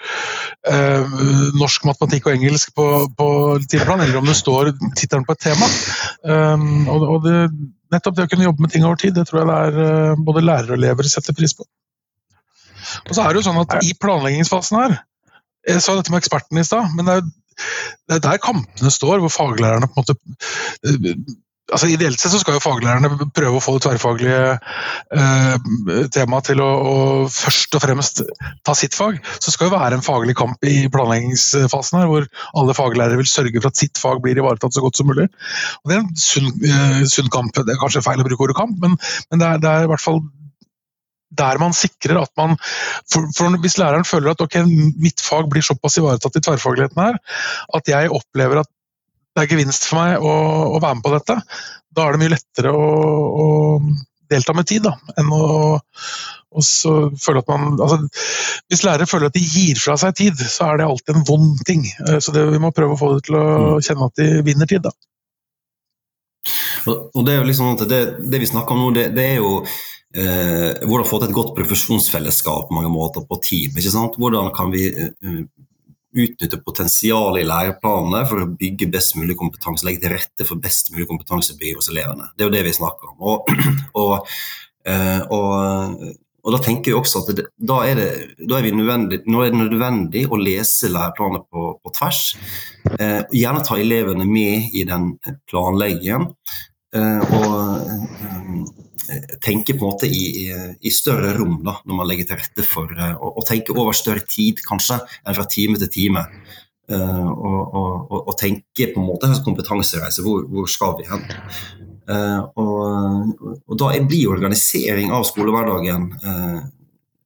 [0.67, 1.19] eh,
[1.57, 2.87] norsk, matematikk og engelsk på,
[3.17, 3.27] på
[3.71, 5.69] timeplanen, eller om det står tittelen på et tema.
[6.27, 7.35] Um, og, og det,
[7.93, 9.79] nettopp det å kunne jobbe med ting over tid, det tror jeg det er
[10.11, 11.67] uh, både lærere og elever setter pris på.
[13.07, 14.95] Og så er det jo sånn at I planleggingsfasen her
[15.69, 17.29] Jeg sa dette med eksperten i stad, men det er,
[18.09, 21.39] det er der kampene står, hvor faglærerne på en måte uh,
[21.71, 24.39] altså Ideelt sett så skal jo faglærerne prøve å få det tverrfaglige
[25.15, 25.69] eh,
[26.13, 26.95] temaet til å, å,
[27.31, 28.23] først og fremst
[28.67, 29.21] ta sitt fag.
[29.39, 32.27] Så skal jo være en faglig kamp i planleggingsfasen her, hvor
[32.59, 35.29] alle faglærere vil sørge for at sitt fag blir ivaretatt så godt som mulig.
[35.81, 37.55] Og Det er en sunn, eh, sunn kamp.
[37.55, 38.99] Det er kanskje feil å bruke ordet kamp, men,
[39.31, 40.23] men det, er, det, er, i hvert fall
[41.31, 44.57] der man sikrer at man for, for Hvis læreren føler at ok,
[44.99, 47.19] mitt fag blir såpass ivaretatt i tverrfagligheten her,
[47.77, 48.71] at jeg opplever at
[49.31, 50.35] det er gevinst for meg å,
[50.75, 51.37] å, være med på dette.
[51.91, 52.87] Da er det mye lettere å,
[53.43, 53.47] å
[54.31, 55.41] delta med tid, da, enn å
[56.51, 58.01] og så føle at man, altså,
[58.67, 61.61] Hvis lærere føler at de gir fra seg tid, så er det alltid en vond
[61.67, 61.85] ting.
[62.07, 63.85] Eh, så det, vi må prøve å få dem til å mm.
[63.87, 64.83] kjenne at de vinner tid.
[64.83, 64.91] da.
[66.91, 68.01] Og det er jo liksom det,
[68.33, 71.53] det vi snakker om nå, det, det er jo eh, hvordan få til et godt
[71.59, 73.77] profesjonsfellesskap på mange måter på team.
[73.77, 74.19] ikke sant?
[74.19, 75.43] Hvordan kan vi eh,
[76.11, 80.91] utnytte potensialet i læreplanene for å bygge best mulig kompetanse, legge til rette for best
[80.93, 82.31] mulig kompetansebygging hos elevene.
[82.35, 83.21] Det er jo det vi snakker om.
[83.31, 83.53] Og,
[84.01, 84.33] og,
[84.89, 86.03] eh, og,
[86.41, 88.09] og da tenker jeg også at det, da, er det,
[88.49, 92.23] da er nødvendig, nå er det nødvendig å lese læreplanene på, på tvers.
[92.97, 95.13] Eh, gjerne ta elevene med i den
[95.51, 96.31] planleggingen.
[96.91, 98.80] Eh, og
[99.43, 100.47] tenke på en måte i, i,
[100.87, 104.23] i større rom da, når man legger til rette for uh, å, tenke over større
[104.27, 106.25] tid, kanskje, enn fra time til time.
[106.91, 110.23] Uh, og, og, og, tenke på en måte kompetansereise.
[110.25, 111.25] Hvor, hvor skal vi hen?
[112.11, 116.09] Uh, og, da blir organisering av skolehverdagen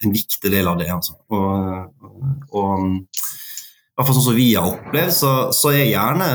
[0.05, 0.89] en viktig del av det.
[0.93, 1.15] Altså.
[1.33, 2.85] Og, og,
[3.95, 6.29] i hvert fall sånn som vi har opplevd, så, så er gjerne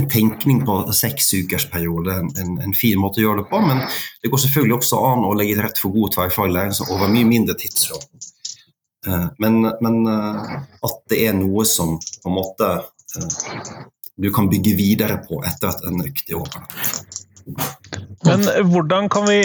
[0.00, 3.60] en tenkning på seksukersperiode en, en, en fin måte å gjøre det på.
[3.62, 3.82] Men
[4.22, 7.28] det går selvfølgelig også an å legge til rette for god tverrfaglig læring over mye
[7.30, 8.06] mindre tidsrom.
[9.06, 10.54] Eh, men, men, eh,
[10.88, 13.74] at det er noe som på en måte eh,
[14.16, 16.66] du kan bygge videre på etter at en økt er over.
[18.24, 19.40] Men hvordan kan vi,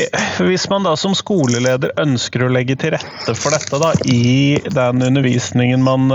[0.48, 5.04] hvis man da som skoleleder ønsker å legge til rette for dette da, i den
[5.10, 6.08] undervisningen man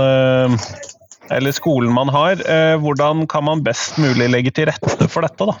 [1.31, 5.45] eller skolen man har, eh, hvordan kan man best mulig legge til rette for dette?
[5.45, 5.57] da?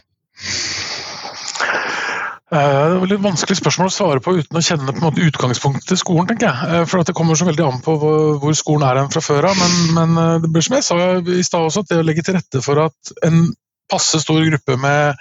[2.53, 5.25] Eh, det er et vanskelig spørsmål å svare på uten å kjenne på en måte
[5.25, 6.27] utgangspunktet til skolen.
[6.29, 6.81] tenker jeg.
[6.81, 9.57] Eh, for Det kommer så veldig an på hvor skolen er fra før av.
[9.57, 12.37] Men, men, det blir som jeg sa i stad også, at det å legge til
[12.37, 13.53] rette for at en
[13.91, 15.19] passe stor gruppe med,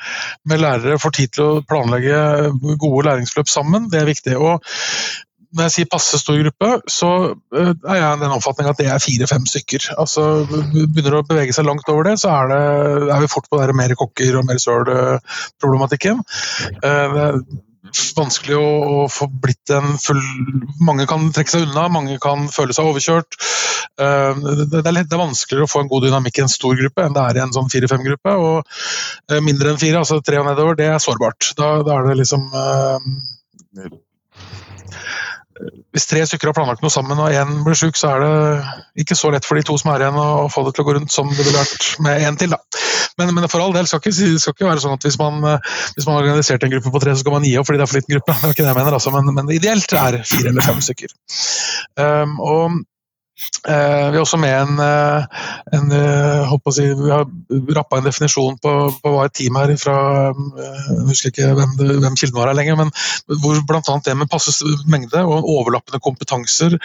[0.48, 4.36] med, lærere får tid til å planlegge gode læringsløp sammen, det er viktig.
[4.40, 4.64] Og
[5.54, 7.10] når jeg sier passe stor gruppe, så
[7.54, 9.92] eh, er jeg den oppfatning at det er fire-fem stykker.
[10.00, 13.60] Altså, Begynner å bevege seg langt over det, så er, det, er vi fort på
[13.60, 16.24] det mer kokker og mer søl-problematikken.
[16.74, 17.38] Eh, det er
[18.16, 20.20] vanskelig å, å, få blitt en full
[20.82, 23.38] Mange kan trekke seg unna, mange kan føle seg overkjørt.
[24.00, 26.74] Eh, det er, litt, det er vanskeligere å få en god dynamikk i en stor
[26.80, 28.34] gruppe enn det er i en sånn fire-fem-gruppe.
[28.40, 31.52] Og mindre enn fire, altså tre og nedover, det er sårbart.
[31.60, 32.50] Da, da er det liksom
[35.94, 39.16] hvis tre stykker har planlagt noe sammen og én blir syk, så er det ikke
[39.18, 41.14] så lett for de to som er igjen å få det til å gå rundt
[41.14, 42.54] som det ville vært med én til.
[42.54, 42.58] da.
[43.20, 45.38] Men, men, for all del skal ikke, skal ikke være sånn at hvis man,
[45.94, 47.86] hvis man har organisert en gruppe på tre, så skal man gi opp fordi det
[47.86, 48.38] er for liten gruppe.
[48.44, 49.14] Det er ikke det jeg mener, altså.
[49.14, 51.14] men, men ideelt er fire eller fem stykker.
[52.00, 52.80] Um, og Eh,
[53.66, 53.72] vi
[54.14, 55.24] har også med en, eh,
[55.74, 57.24] en eh, si, Vi har
[57.74, 59.96] rappa en definisjon på, på, hva et team er fra
[60.30, 61.72] Jeg husker ikke hvem,
[62.04, 62.92] hvem kilden var her lenger, men
[63.42, 63.96] hvor bl.a.
[64.06, 64.54] det med passe
[64.90, 66.76] mengde og overlappende kompetanser,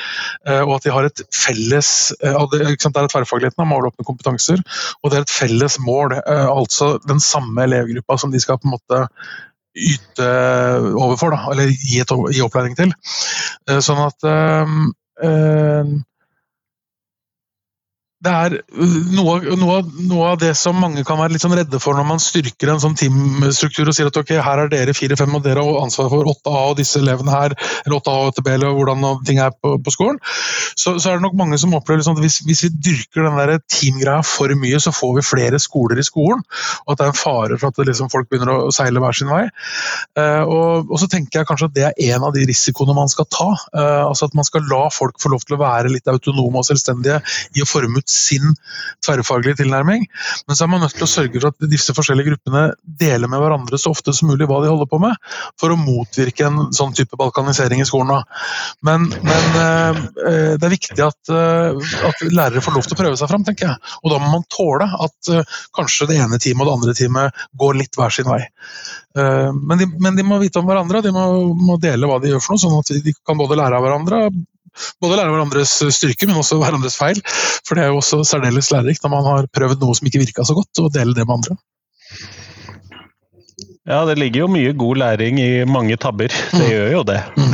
[0.64, 4.64] og at de har et felles Det er tverrfagligheten om overlappende kompetanser,
[5.04, 6.18] og det er et felles mål.
[6.26, 9.04] Altså den samme elevgruppa som de skal på en måte
[9.78, 10.30] yte
[10.98, 12.94] overfor, da, eller gi, et, gi opplæring til.
[13.86, 14.30] Sånn at
[18.26, 19.80] det er uh, noe, noe,
[20.10, 22.82] noe, av det som mange kan være litt sånn redde for når man styrker en
[22.84, 26.28] sånn teamstruktur og sier at ok, her er dere fire-fem og dere har ansvar for
[26.34, 27.56] 8A og disse elevene her,
[27.86, 30.20] eller 8A og 8B eller hvordan ting er på, på skolen,
[30.76, 33.40] så, så, er det nok mange som opplever liksom at hvis, hvis, vi dyrker den
[33.40, 36.44] der teamgreia for mye, så får vi flere skoler i skolen,
[36.86, 39.32] og at det er en fare for at liksom, folk begynner å seile hver sin
[39.32, 39.46] vei.
[40.20, 43.12] Uh, og, og, så tenker jeg kanskje at det er en av de risikoene man
[43.12, 43.50] skal ta.
[43.72, 46.68] Uh, altså At man skal la folk få lov til å være litt autonome og
[46.68, 47.22] selvstendige
[47.56, 48.56] i å forme ut sin
[49.06, 50.06] tverrfaglige tilnærming.
[50.48, 52.66] Men så er man nødt til å sørge for at disse forskjellige gruppene
[53.02, 55.16] deler med hverandre så ofte som mulig hva de holder på med,
[55.60, 58.24] for å motvirke en sånn type balkanisering i skolen.
[58.86, 63.02] Men, men eh, eh det er viktig at, eh, at, lærere får lov til å
[63.04, 63.92] prøve seg fram, tenker jeg.
[64.04, 65.34] Og da må man tåle at
[65.76, 68.42] kanskje det ene teamet og det andre teamet går litt hver sin vei.
[69.20, 71.24] Men de, men, de, må vite om hverandre, de må,
[71.58, 74.20] må, dele hva de gjør for noe, sånn at de kan både lære av hverandre,
[75.02, 77.22] både lære hverandres styrke, men også hverandres feil.
[77.68, 80.48] For det er jo også særdeles lærerikt når man har prøvd noe som ikke virka
[80.48, 81.60] så godt, og dele det med andre.
[83.90, 86.30] Ja, det ligger jo mye god læring i mange tabber.
[86.30, 86.70] Det mm.
[86.70, 87.22] gjør jo det.
[87.38, 87.54] Mm.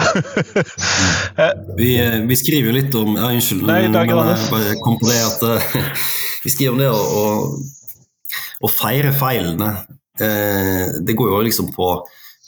[1.79, 5.07] vi, eh, vi, skriver jo litt om ja, Unnskyld, Nei, dag, jeg bare kom på
[5.07, 5.93] det at uh,
[6.43, 9.71] vi skriver om det å, å, å feire feilene.
[10.19, 11.93] Uh, det går jo liksom på,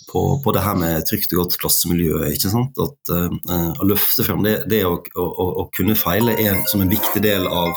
[0.07, 2.23] på, på, det her med trygt og godt klassemiljø.
[2.31, 2.79] ikke sant?
[2.79, 5.27] At uh, Å løfte frem det, det å, å,
[5.63, 7.75] å, kunne feile er som en viktig del av,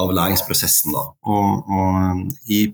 [0.00, 0.96] av læringsprosessen.
[0.96, 1.06] da.
[1.28, 2.66] Og, og i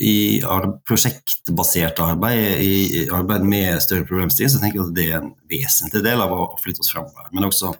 [0.00, 0.40] i
[0.88, 6.00] prosjektbasert arbeid, i arbeid med større problemstillinger, så tenker jeg at det er en vesentlig
[6.06, 7.26] del av å flytte oss fremover.
[7.36, 7.74] Men også,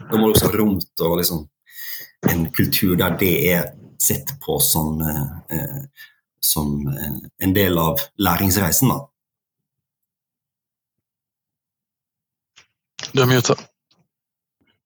[0.00, 1.44] da må det også ha rom til liksom,
[2.30, 3.70] en kultur der det er
[4.02, 5.78] sett på som, eh,
[6.42, 8.90] som en del av læringsreisen.
[8.90, 9.06] Da.
[13.14, 13.56] Du er muta.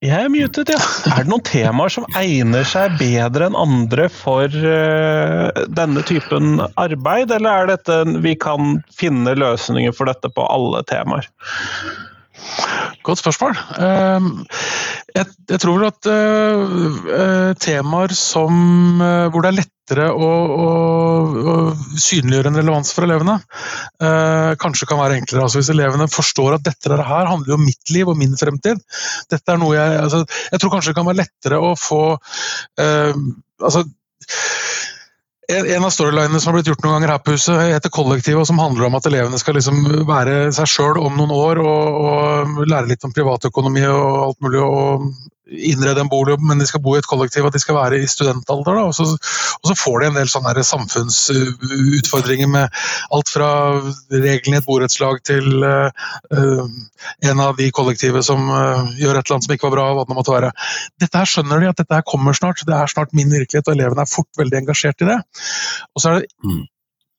[0.04, 0.76] Jeg er mutet, ja.
[1.08, 7.32] Er det noen temaer som egner seg bedre enn andre for uh, denne typen arbeid,
[7.32, 11.30] eller er dette vi kan finne løsninger for dette på alle temaer?
[13.04, 13.58] Godt spørsmål.
[13.78, 14.44] Uh,
[15.14, 18.98] jeg, tror tror at uh, temaer som,
[19.30, 19.74] hvor det er lettere
[20.08, 20.28] å,
[20.64, 20.68] å,
[21.52, 21.54] å,
[22.00, 23.36] synliggjøre en relevans for elevene.
[24.00, 25.44] Eh, kanskje kan være enklere.
[25.44, 28.80] Altså hvis elevene forstår at dette her handler om mitt liv og min fremtid.
[29.30, 32.00] Dette er noe jeg, altså, jeg tror kanskje det kan være lettere å få
[32.80, 33.20] eh,
[33.60, 33.84] altså,
[35.48, 38.48] en av storylinene som har blitt gjort noen ganger her på huset, heter Kollektivet, og
[38.48, 42.62] som handler om at elevene skal liksom være seg sjøl om noen år og, og,
[42.64, 44.62] lære litt om privatøkonomi og alt mulig.
[44.64, 45.08] og
[45.58, 48.08] innrede en bolig, men de skal bo i et kollektiv, at de skal være i
[48.10, 48.80] studentalder.
[48.84, 52.82] Og så, og, så, får de en del sånne samfunnsutfordringer med
[53.14, 53.50] alt fra
[54.10, 56.68] reglene i et borettslag til uh,
[57.30, 59.88] en av de kollektive som uh, gjør et eller annet som ikke var bra.
[59.94, 60.52] hva det måtte være.
[61.02, 63.76] Dette her skjønner de at dette her kommer snart, det er snart min virkelighet, og
[63.76, 65.20] elevene er fort veldig engasjert i det.
[65.94, 66.62] Og så er det mm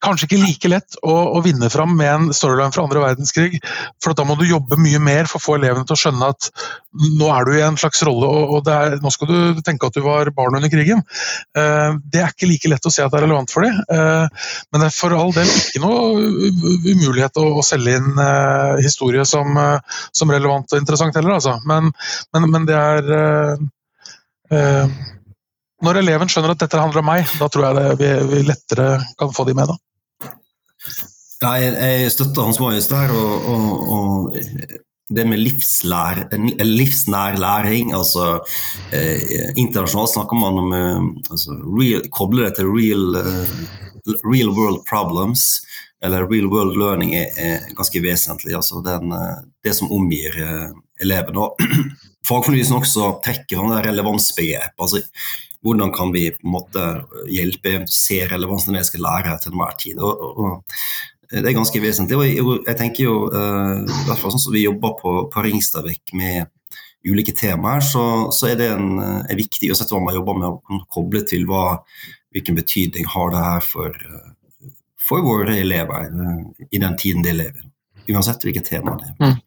[0.03, 3.59] kanskje ikke like lett å, å, vinne fram med en storyline fra andre verdenskrig.
[4.03, 6.49] For da må du jobbe mye mer for å få elevene til å skjønne at
[7.19, 9.97] nå er du i en slags rolle, og, og er, nå skal du tenke at
[9.97, 11.01] du var barn under krigen.
[11.57, 13.79] Uh, det er ikke like lett å se at det er relevant for dem.
[13.89, 14.27] Uh,
[14.71, 16.51] men det er for all del ikke noe
[16.85, 19.57] umulighet å, å selge inn uh, historie som,
[20.15, 21.57] som, relevant og interessant heller, altså.
[21.67, 21.91] Men,
[22.35, 23.03] men, men det er
[25.83, 28.89] når eleven skjønner at dette handler om meg, da tror jeg det, vi, vi lettere
[29.19, 29.73] kan få de med.
[29.73, 30.31] da.
[31.43, 33.11] Ja, jeg, støtter Hans Marius der.
[33.11, 34.83] og, og, og
[35.13, 36.23] det med livslær,
[36.65, 38.39] livsnær læring altså
[38.89, 43.51] eh, Internasjonalt snakker man om eh, altså, real, Kobler det til real, uh,
[44.25, 45.61] real, world problems,
[46.01, 48.55] eller real world learning, er, er ganske vesentlig.
[48.55, 51.37] altså den, eh, Det som omgir uh, eleven.
[51.37, 51.57] og
[52.27, 54.81] Fagfornyelsen også trekker fram relevansbegrepet.
[54.81, 55.03] altså
[55.65, 56.83] hvordan kan vi på en måte
[57.31, 60.01] hjelpe se relevansen jeg skal lære til enhver tid.
[60.03, 60.81] Og, og,
[61.31, 62.17] det er ganske vesentlig.
[62.17, 65.45] og Jeg, jeg tenker jo, uh, i hvert fall sånn som vi jobber på, på
[65.45, 66.51] Ringstadvik med
[67.05, 70.79] ulike temaer, så, så er det en, er viktig uansett hva man jobber med, å
[70.93, 71.79] koble til hva,
[72.33, 73.97] hvilken betydning har det her for,
[75.01, 76.09] for våre elever
[76.69, 77.67] i den tiden de lever.
[78.09, 79.37] Uansett hvilket tema det er.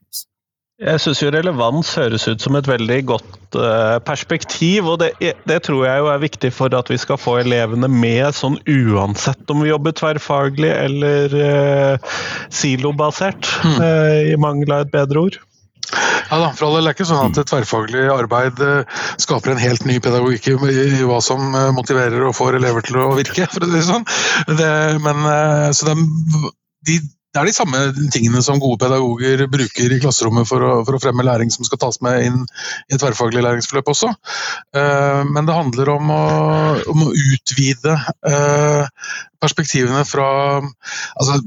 [0.79, 5.57] Jeg syns jo relevans høres ut som et veldig godt uh, perspektiv, og det, det,
[5.67, 9.65] tror jeg jo er viktig for at vi skal få elevene med sånn uansett om
[9.65, 12.15] vi jobber tverrfaglig eller uh,
[12.55, 13.75] silobasert, mm.
[13.83, 15.41] uh, i mangel av et bedre ord.
[16.29, 18.63] Ja da, for alle Det er ikke sånn at et tverrfaglig arbeid
[19.19, 23.51] skaper en helt ny pedagogikk i hva som motiverer og får elever til å virke,
[23.51, 24.05] for å si det sånn.
[24.61, 25.31] Det, men,
[25.75, 25.97] så det,
[26.87, 27.01] de
[27.35, 27.81] det er de samme
[28.15, 31.81] tingene som gode pedagoger bruker i klasserommet for å, for å, fremme læring som skal
[31.83, 32.39] tas med inn
[32.89, 34.15] i et tverrfaglig læringsforløp også.
[34.77, 36.23] Uh, men det handler om å,
[36.89, 38.89] om å utvide uh,
[39.43, 40.27] perspektivene fra
[40.59, 41.39] altså,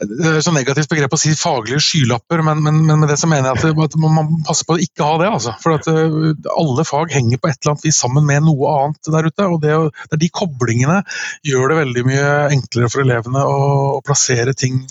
[0.00, 3.28] Det er så negativt begrep å si faglige skylapper, men, men, men med det så
[3.30, 5.30] mener jeg at, man må passe på å ikke ha det.
[5.38, 5.54] Altså.
[5.62, 9.12] For at uh, alle fag henger på et eller annet vis sammen med noe annet
[9.14, 9.48] der ute.
[9.48, 9.78] og det,
[10.12, 11.00] det De koblingene
[11.46, 12.28] gjør det veldig mye
[12.58, 13.58] enklere for elevene å,
[13.96, 14.84] å plassere ting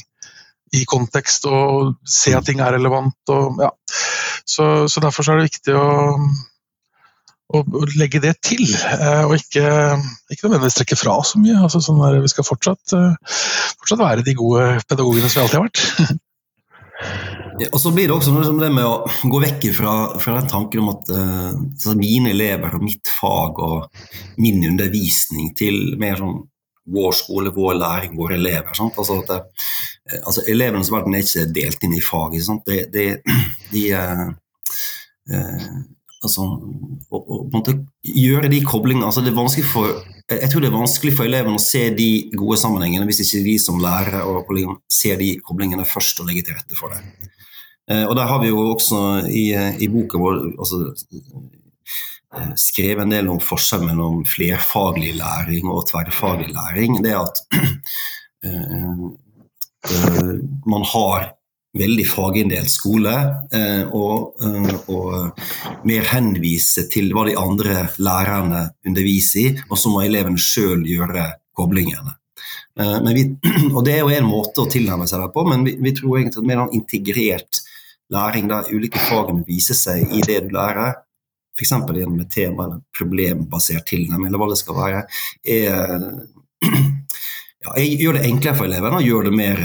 [0.75, 3.17] i kontekst og se at ting er relevant.
[3.33, 3.71] Og, ja.
[4.41, 5.87] så, så derfor så er det viktig å
[7.53, 8.63] og legge det til,
[9.27, 9.65] og ikke,
[10.33, 11.59] ikke nødvendigvis trekke fra så mye.
[11.61, 12.95] Altså, sånn der, vi skal fortsatt,
[13.77, 16.23] fortsatt være de gode pedagogene som vi alltid har vært.
[17.71, 20.49] Og så blir det også noe som det med å gå vekk fra, fra den
[20.51, 26.41] tanken om at uh, mine elever og mitt fag og min undervisning til mer sånn
[26.95, 28.75] vår skole, vår læring, våre elever.
[28.77, 28.97] Sant?
[29.01, 32.35] Altså at eh, altså Elevenes verden er ikke delt inn i fag.
[32.67, 33.05] Det, De,
[33.71, 34.27] de, uh,
[35.33, 35.79] uh,
[36.25, 36.45] altså,
[37.09, 40.75] å, å, måte, gjøre de koblingene altså det er vanskelig for, Jeg tror det er
[40.75, 44.49] vanskelig for elevene å se de gode sammenhengene hvis ikke de som lærere og
[44.91, 47.29] ser de koblingene først og legger til rette for det.
[47.91, 50.81] Eh, og der har vi jo også i, i boka vår altså,
[52.33, 56.97] eh, skrevet en del om forskjell mellom flerfaglig læring og tverrfaglig læring.
[57.05, 57.43] Det at
[58.45, 59.05] uh,
[60.73, 61.29] man har
[61.75, 63.13] veldig faginndelt skole,
[63.91, 64.39] og,
[64.91, 70.85] og mer henvise til hva de andre lærerne underviser i, og så må elevene sjøl
[70.87, 72.15] gjøre koblingene.
[72.75, 73.23] Vi,
[73.75, 76.19] og Det er jo en måte å tilnærme seg det på, men vi, vi tror
[76.19, 77.61] egentlig at mer integrert
[78.13, 80.99] læring der ulike fagene viser seg i det du lærer,
[81.55, 81.71] f.eks.
[81.71, 85.05] gjennom et tema eller problembasert tilnærming, eller hva det skal være,
[85.55, 86.03] er,
[87.65, 89.63] ja, gjør det enklere for elevene og gjør det mer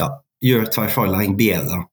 [0.00, 0.10] ja,
[0.44, 1.84] gjør tverrfaglæring bedre.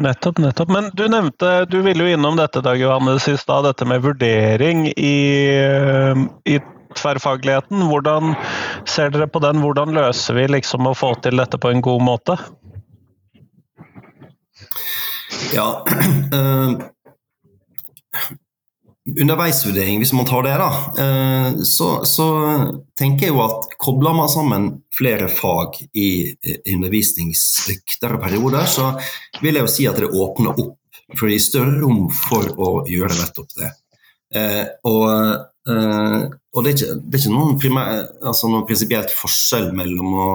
[0.00, 0.70] Nettopp, nettopp.
[0.72, 4.86] Men du nevnte, du ville jo innom dette Dag Johannes i stad, dette med vurdering
[4.92, 5.16] i,
[6.46, 6.60] i
[6.96, 7.82] tverrfagligheten.
[7.90, 8.34] Hvordan
[8.88, 9.60] ser dere på den?
[9.64, 12.38] Hvordan løser vi liksom å få til dette på en god måte?
[15.54, 15.82] Ja
[16.34, 16.78] uh,
[19.08, 20.70] Underveisvurdering, hvis man tar det, da,
[21.00, 22.26] uh, så, så,
[23.00, 26.10] tenker jeg jo at kobler man sammen flere fag i
[26.68, 28.90] undervisningsøkter og perioder, så
[29.40, 32.74] vil jeg jo si at det åpner opp for å gi større rom for å
[32.90, 33.70] gjøre nettopp det.
[34.36, 35.06] Uh, og,
[35.70, 40.28] og det, er ikke, det er ikke noen, primær, altså noen prinsipielt forskjell mellom å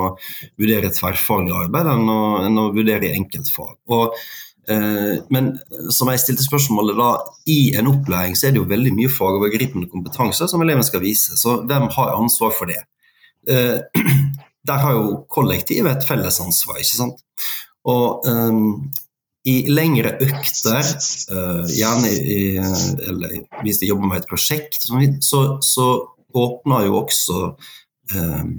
[0.57, 3.78] vurdere tverrfaglig arbeid enn å, enn å vurdere enkeltfag.
[3.93, 4.45] Og Eh,
[5.30, 5.51] men
[5.93, 7.09] som jeg stilte spørsmålet da,
[7.51, 11.38] i en opplæring så er det jo veldig mye fagovergripende kompetanse som eleven skal vise.
[11.38, 12.82] Så hvem har ansvar for det?
[13.47, 13.80] Eh,
[14.70, 17.22] der har jo kollektivet et felles ansvar, ikke sant.
[17.86, 18.88] Og um,
[19.45, 20.88] i lengre økter,
[21.30, 22.39] uh, gjerne i,
[23.05, 24.88] eller hvis de jobber med et prosjekt,
[25.22, 25.86] så, så
[26.34, 27.43] åpner jo også
[28.16, 28.55] um,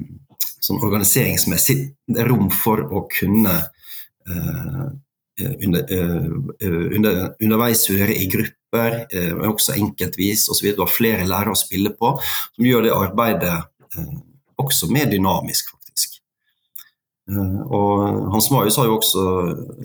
[0.62, 1.80] sånn organiseringsmessig
[2.30, 3.74] rom for å kunne uh,
[4.30, 4.84] Eh,
[5.44, 10.72] under, eh, under, underveis høre i grupper, eh, men også enkeltvis osv.
[10.76, 12.14] Du har flere lærere å spille på,
[12.54, 13.56] som gjør det arbeidet
[14.56, 15.75] også mer dynamisk.
[17.26, 19.22] Og Hans Marius har jo også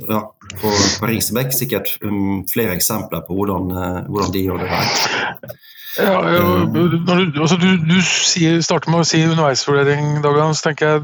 [0.09, 0.19] ja,
[0.61, 0.71] på,
[1.01, 3.71] på Ringsebekk sikkert um, flere eksempler på hvordan,
[4.11, 5.55] hvordan de gjør det der.
[5.99, 10.87] Ja, ja du, altså du, du sier, starter med å si underveisvurdering, Dagan, så tenker
[10.87, 11.01] jeg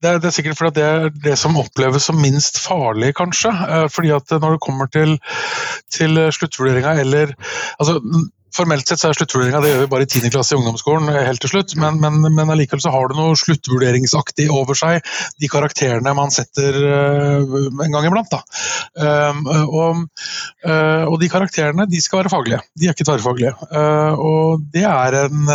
[0.00, 3.52] det er, det er sikkert fordi det er det som oppleves som minst farlig, kanskje.
[3.52, 5.18] Eh, fordi at når det kommer til,
[5.92, 7.34] til sluttvurderinga eller
[7.78, 7.98] altså,
[8.54, 10.30] Formelt sett så er sluttvurderinga det gjør vi bare i 10.
[10.30, 13.34] klasse i ungdomsskolen, eh, helt til slutt, men, men, men allikevel så har det noe
[13.38, 15.02] sluttvurderingsaktig over seg,
[15.42, 18.30] de karakterene man setter uh, en gang iblant.
[18.30, 18.40] da.
[18.94, 20.04] Um, og,
[20.66, 23.54] uh, og, de karakterene de skal være faglige, de er ikke tverrfaglige.
[24.22, 25.50] Og det er en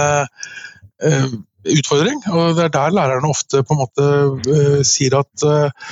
[1.75, 2.21] utfordring.
[2.31, 4.05] og Det er der lærerne ofte på en måte
[4.49, 5.89] uh, sier at uh,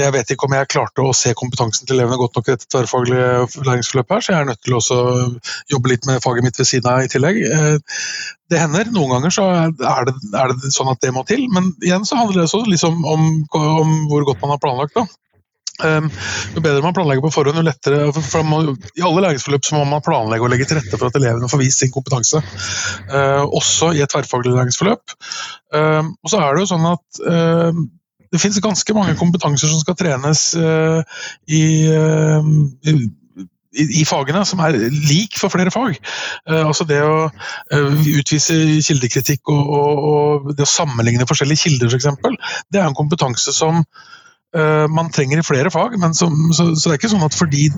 [0.00, 2.68] jeg vet ikke om jeg klarte å se kompetansen til elevene godt nok i dette
[2.68, 4.82] tverrfaglige læringsforløpet, her, så jeg er nødt til å
[5.72, 7.40] jobbe litt med faget mitt ved siden av i tillegg.
[8.50, 8.90] Det hender.
[8.92, 9.72] Noen ganger så er
[10.10, 13.00] det, er det, sånn at det må til, men igjen så handler det også liksom
[13.08, 14.98] om, om hvor godt man har planlagt.
[14.98, 15.06] da.
[15.84, 16.08] Um,
[16.54, 19.84] jo bedre man planlegger på forhånd, jo lettere for man, I alle læringsforløp så må
[19.88, 22.42] man planlegge og legge til rette for at elevene får vist sin kompetanse.
[23.12, 25.16] Uh, også i et tverrfaglig læringsforløp.
[25.74, 27.86] Um, og så er det jo sånn at um,
[28.30, 31.00] det finnes ganske mange kompetanser som skal trenes uh,
[31.50, 32.98] i, i
[33.70, 35.98] i, i, fagene som er lik for flere fag.
[36.48, 38.56] Uh, altså Det å uh, utvise
[38.86, 42.08] kildekritikk og, og, og, det å sammenligne forskjellige kilder, f.eks.,
[42.70, 44.19] det er en kompetanse som uh,
[44.90, 45.92] man trenger i flere fag.
[46.14, 47.68] som, så, så, det er ikke sånn at fordi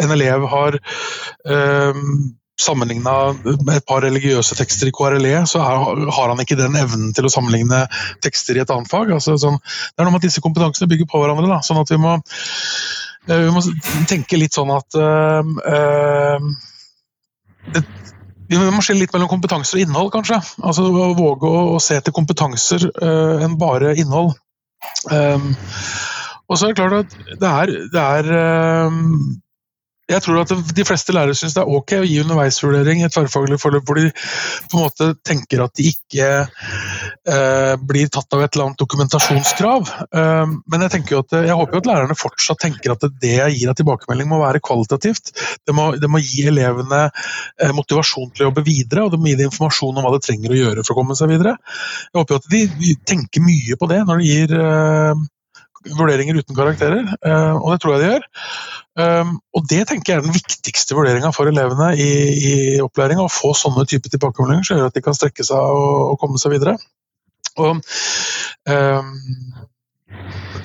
[0.00, 1.98] en elev har uh,
[2.62, 3.14] sammenligna
[3.74, 7.32] et par religiøse tekster i KRLE, så er, har han ikke den evnen til å
[7.32, 7.84] sammenligne
[8.24, 9.12] tekster i et annet fag.
[9.12, 11.50] Altså, sånn, det er noe med at disse kompetansene bygger på hverandre.
[11.50, 13.64] Da, sånn at vi må, uh, vi må
[14.10, 15.00] tenke litt sånn at
[17.72, 17.82] det,
[18.52, 20.38] vi må skille litt mellom kompetanser og innhold, kanskje.
[20.66, 24.34] Altså Våge å, å se til kompetanser uh, enn bare innhold.
[25.08, 25.52] Um,
[26.52, 29.14] og så er det klart at det er, det er um,
[30.12, 33.14] jeg tror at de fleste lærere syns det er ok å gi underveisvurdering i et
[33.14, 38.42] tverrfaglig forløp hvor de på en måte tenker at de ikke eh, blir tatt av
[38.42, 39.92] et eller annet dokumentasjonskrav.
[40.18, 43.56] Eh, men jeg jo at, jeg håper jo at lærerne fortsatt tenker at det jeg
[43.56, 45.32] gir av tilbakemelding må være kvalitativt.
[45.62, 49.30] Det må, det må gi elevene eh, motivasjon til å jobbe videre, og det må
[49.30, 51.54] gi dem informasjon om hva de trenger å gjøre for å komme seg videre.
[52.10, 55.22] Jeg håper jo at de tenker mye på det når de gir eh,
[55.90, 58.26] vurderinger uten karakterer, eh, og det tror jeg de gjør.
[58.92, 62.54] Um, og det tenker jeg er den viktigste vurderinga for elevene i, i
[62.84, 63.24] opplæringa.
[63.24, 66.40] Å få sånne typer tilbakemeldinger som gjør at de kan strekke seg og, og komme
[66.42, 66.76] seg videre.
[67.56, 67.80] Og
[68.68, 69.14] um,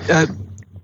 [0.10, 0.28] jeg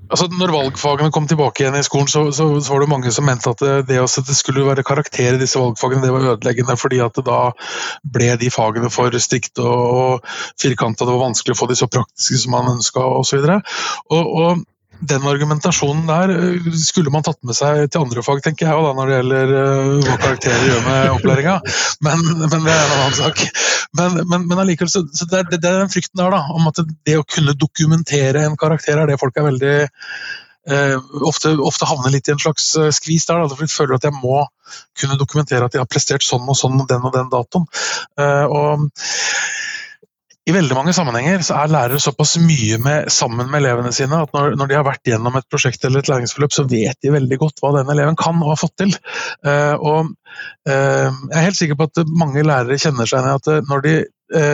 [0.09, 3.27] altså når valgfagene kom tilbake igjen i skolen, så, så, så var det mange som
[3.27, 6.77] mente at det, det, også, det skulle være karakter i disse valgfagene, det var ødeleggende.
[6.79, 7.39] fordi at da
[8.03, 10.27] ble de fagene for strikte og, og
[10.61, 11.05] firkanta.
[11.05, 13.43] Det var vanskelig å få de så praktiske som man ønska osv.
[13.43, 13.57] Og,
[14.17, 14.63] og, og
[15.09, 18.93] den argumentasjonen der eh, skulle man tatt med seg til andre fag, tenker jeg, da,
[18.97, 21.57] når det gjelder uh, hva karakterer gjør med opplæringa.
[22.05, 23.43] Men, men, det er en annen sak.
[23.99, 26.71] Men, men, men allikevel, så, så det, er, det, er den frykten der, da, om
[26.71, 30.97] at det å kunne dokumentere en karakter er det folk er veldig eh,
[31.29, 33.43] ofte, ofte, havner litt i en slags skvis der.
[33.43, 34.41] Da, for de føler at jeg må
[34.99, 37.67] kunne dokumentere at de har prestert sånn og sånn den og den datoen.
[38.19, 38.89] Eh, og
[40.43, 44.33] i veldig mange sammenhenger så er lærere såpass mye med, sammen med elevene sine at
[44.35, 47.37] når, når, de har vært gjennom et prosjekt eller et læringsforløp, så vet de veldig
[47.39, 48.91] godt hva den eleven kan og har fått til.
[49.47, 50.11] Uh, og
[50.67, 53.63] uh, Jeg er helt sikker på at mange lærere kjenner seg igjen i at eh,
[53.69, 53.95] når de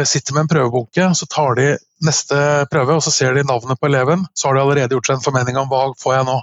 [0.10, 1.68] sitter med en prøvebunke, så tar de
[2.04, 2.36] neste
[2.72, 5.24] prøve og så ser de navnet på eleven, så har de allerede gjort seg en
[5.24, 6.38] formening om hva får jeg nå.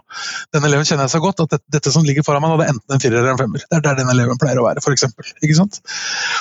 [0.57, 2.75] Denne eleven kjenner jeg så godt at dette, som ligger foran meg, nå, det er
[2.77, 3.65] enten en firer eller en femmer.
[3.65, 5.81] Det er der den eleven pleier å være, for Ikke sant?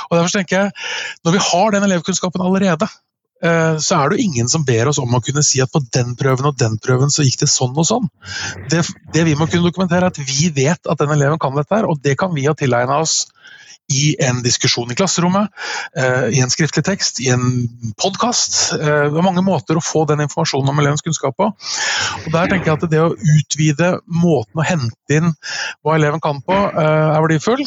[0.10, 0.88] Og derfor tenker jeg,
[1.26, 2.90] Når vi har den elevkunnskapen allerede,
[3.44, 5.82] Eh, så er det jo ingen som ber oss om å kunne si at på
[5.94, 8.08] den prøven og den prøven så gikk det sånn og sånn.
[8.72, 11.74] Det, det vi må kunne dokumentere, er at vi vet at den eleven kan dette,
[11.76, 13.26] her, og det kan vi ha tilegna oss
[13.94, 15.52] i en diskusjon i klasserommet,
[15.98, 17.68] eh, i en skriftlig tekst, i en
[18.02, 18.74] podkast.
[18.74, 21.52] Eh, det er mange måter å få den informasjonen om elevens kunnskap på.
[22.26, 25.36] Og Der tenker jeg at det å utvide måten å hente inn
[25.84, 27.62] hva eleven kan på, er verdifull.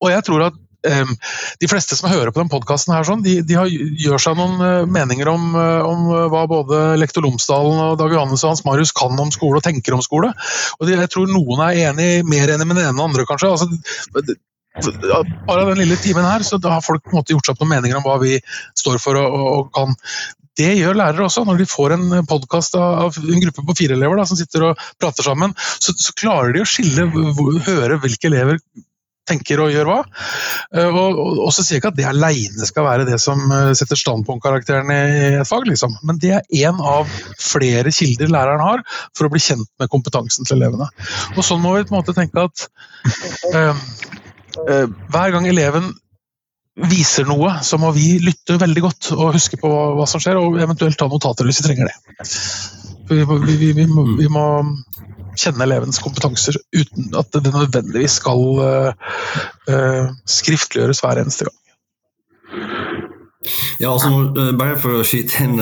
[0.00, 3.56] Og jeg tror at de fleste som hører på den podkasten, sånn, de, de
[4.00, 8.14] gjør seg noen eh, meninger om, eh, om, eh, hva både lektor Lomsdalen og Dag
[8.14, 10.32] Johannes og Hans Marius kan om skole og tenker om skole.
[10.78, 13.52] Og de, jeg tror noen er enig, mer enig med den ene enn andre, kanskje.
[13.52, 14.38] Altså,
[15.46, 17.64] bare den lille timen her, så da har folk på en måte gjort seg opp
[17.64, 18.36] noen meninger om hva vi
[18.78, 19.96] står for og, og kan.
[20.60, 21.44] Det gjør lærere også.
[21.46, 24.84] Når de får en podkast av en gruppe på fire elever da, som sitter og
[25.00, 27.08] prater sammen, så, så klarer de å skille,
[27.66, 28.60] høre hvilke elever
[29.30, 29.98] tenker og gjør hva.
[30.80, 33.72] Og, og, og, så sier jeg ikke at det alene skal være det som eh,
[33.78, 35.00] setter standpunktkarakteren i
[35.40, 35.94] et fag, liksom.
[36.06, 38.84] men det er én av flere kilder læreren har
[39.16, 40.90] for å bli kjent med kompetansen til elevene.
[41.36, 42.66] Og sånn må vi på en måte tenke at
[43.54, 43.86] uh,
[44.56, 45.90] hver gang eleven
[46.90, 50.58] viser noe, så må vi lytte veldig godt og huske på hva som skjer, og
[50.62, 51.96] eventuelt ta notater hvis vi trenger det.
[53.10, 54.46] Vi, vi, vi, vi må, må
[55.38, 58.92] kjenne elevens kompetanser uten at det nødvendigvis skal uh,
[59.70, 61.56] uh, skriftliggjøres hver eneste gang.
[63.80, 65.54] Ja, altså, eh, bare for å skyte inn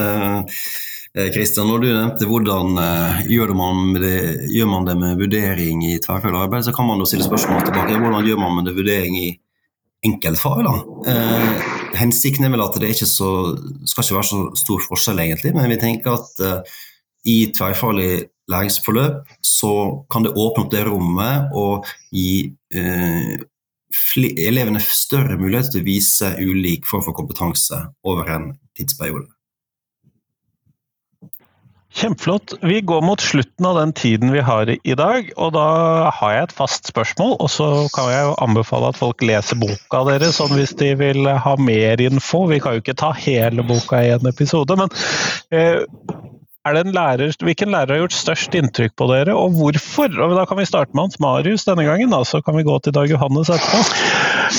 [1.34, 4.14] Kristian, når du nevnte hvordan uh, gjør, man det,
[4.52, 7.98] gjør, man det, med vurdering i tverrfaglig arbeid, så kan man jo stille spørsmål tilbake.
[7.98, 9.28] Hvordan gjør man det vurdering i
[10.06, 10.62] enkeltfag?
[10.66, 10.74] da?
[11.08, 13.32] Uh, hensikten er vel at det ikke så,
[13.82, 16.80] skal ikke være så stor forskjell, egentlig, men vi tenker at uh,
[17.26, 19.72] i tverrfaglig læringsforløp, så
[20.10, 23.34] kan det åpne opp det rommet og gi eh,
[24.48, 29.28] elevene større mulighet til å vise ulik form for kompetanse over en tidsperiode.
[31.98, 32.52] Kjempeflott.
[32.62, 35.32] Vi går mot slutten av den tiden vi har i dag.
[35.36, 35.66] Og da
[36.14, 40.04] har jeg et fast spørsmål, og så kan jeg jo anbefale at folk leser boka
[40.06, 42.44] deres sånn hvis de vil ha mer info.
[42.52, 44.94] Vi kan jo ikke ta hele boka i en episode, men
[45.50, 45.82] eh,
[46.68, 50.12] lærer, hvilken lærer har gjort størst inntrykk på dere, og hvorfor?
[50.22, 52.78] Og da kan vi starte med Hans Marius denne gangen, da, så kan vi gå
[52.78, 53.82] til Dag Johannes etterpå.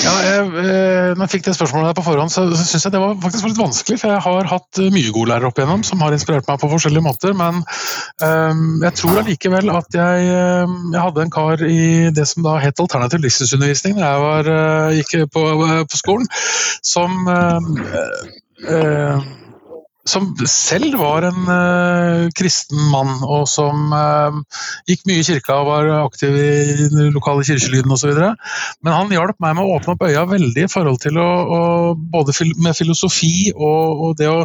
[0.00, 3.02] Ja, jeg, eh, når jeg fikk det spørsmålet på forhånd, så, så syns jeg det
[3.02, 3.98] var faktisk litt vanskelig.
[4.02, 6.70] For jeg har hatt eh, mye gode lærere opp igjennom som har inspirert meg på
[6.70, 7.34] forskjellige måter.
[7.38, 11.82] Men um, jeg tror allikevel at jeg, jeg, hadde en kar i
[12.14, 14.52] det som da het alternativ livssynsundervisning da jeg var,
[15.00, 15.44] gikk på,
[15.90, 16.30] på skolen,
[16.86, 17.58] som uh,
[18.70, 19.30] uh,
[20.08, 24.38] som selv var en uh, kristen mann, og som uh,
[24.88, 28.14] gikk mye i kirka og var aktiv i den lokale kirkelyden osv.
[28.80, 31.60] Men han hjalp meg med å åpne opp øya veldig i forhold til å, å
[32.14, 34.40] både fil med filosofi og, og det å,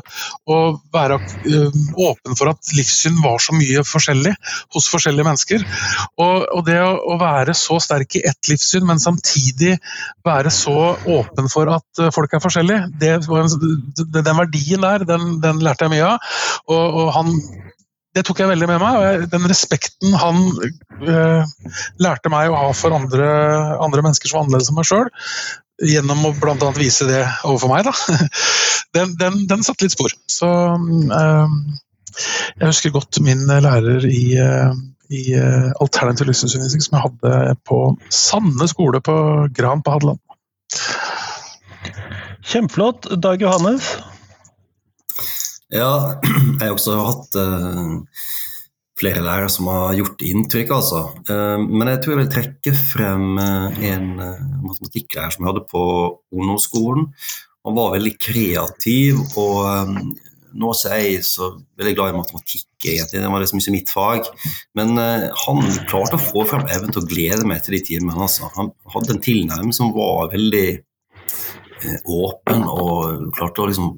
[0.51, 0.59] å
[0.95, 4.35] være uh, åpen for at livssyn var så mye forskjellig
[4.75, 5.63] hos forskjellige mennesker.
[6.19, 9.77] Og, og det å, å, være så sterk i ett livssyn, men samtidig
[10.25, 10.75] være så
[11.15, 13.15] åpen for at folk er forskjellige, det
[14.25, 16.35] den verdien der, den den lærte jeg mye av.
[16.67, 17.33] Og, og han
[18.15, 19.25] det tok jeg veldig med meg.
[19.31, 20.37] Den respekten han
[21.03, 21.53] øh,
[21.99, 23.27] lærte meg å ha for andre,
[23.83, 25.09] andre mennesker som var annerledes enn meg sjøl,
[25.83, 26.69] gjennom å bl.a.
[26.77, 27.91] vise det overfor meg, da,
[28.95, 30.15] den, den, den satte litt spor.
[30.31, 31.59] Så øh,
[32.55, 34.71] jeg husker godt min lærer i, øh,
[35.11, 35.25] i
[35.83, 39.17] alternativ livssynsundervisning som jeg hadde på Sande skole på
[39.59, 40.23] Gran på Hadeland.
[42.45, 43.11] Kjempeflott.
[43.19, 43.97] Dag Johannes?
[45.73, 46.19] Ja,
[46.59, 47.95] jeg har også hatt uh,
[48.99, 51.07] flere lærere som har gjort inntrykk, altså.
[51.25, 54.11] Uh, men jeg tror jeg vil trekke frem uh, en
[54.61, 55.83] matematikklærer som jeg hadde på
[56.35, 57.09] ungdomsskolen.
[57.65, 60.13] Han var veldig kreativ, og um,
[60.55, 61.49] nå er jeg så
[61.81, 63.23] veldig glad i matematikk, egentlig.
[63.23, 64.29] Det var liksom ikke mitt fag.
[64.77, 68.15] Men han klarte å få frem evnen til å glede meg til de timene.
[68.23, 68.47] Altså.
[68.55, 70.69] Han hadde en tilnærming som var veldig
[72.07, 73.89] åpen, og klarte å liksom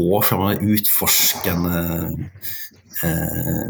[0.00, 1.80] få fram den utforskende
[3.04, 3.66] eh,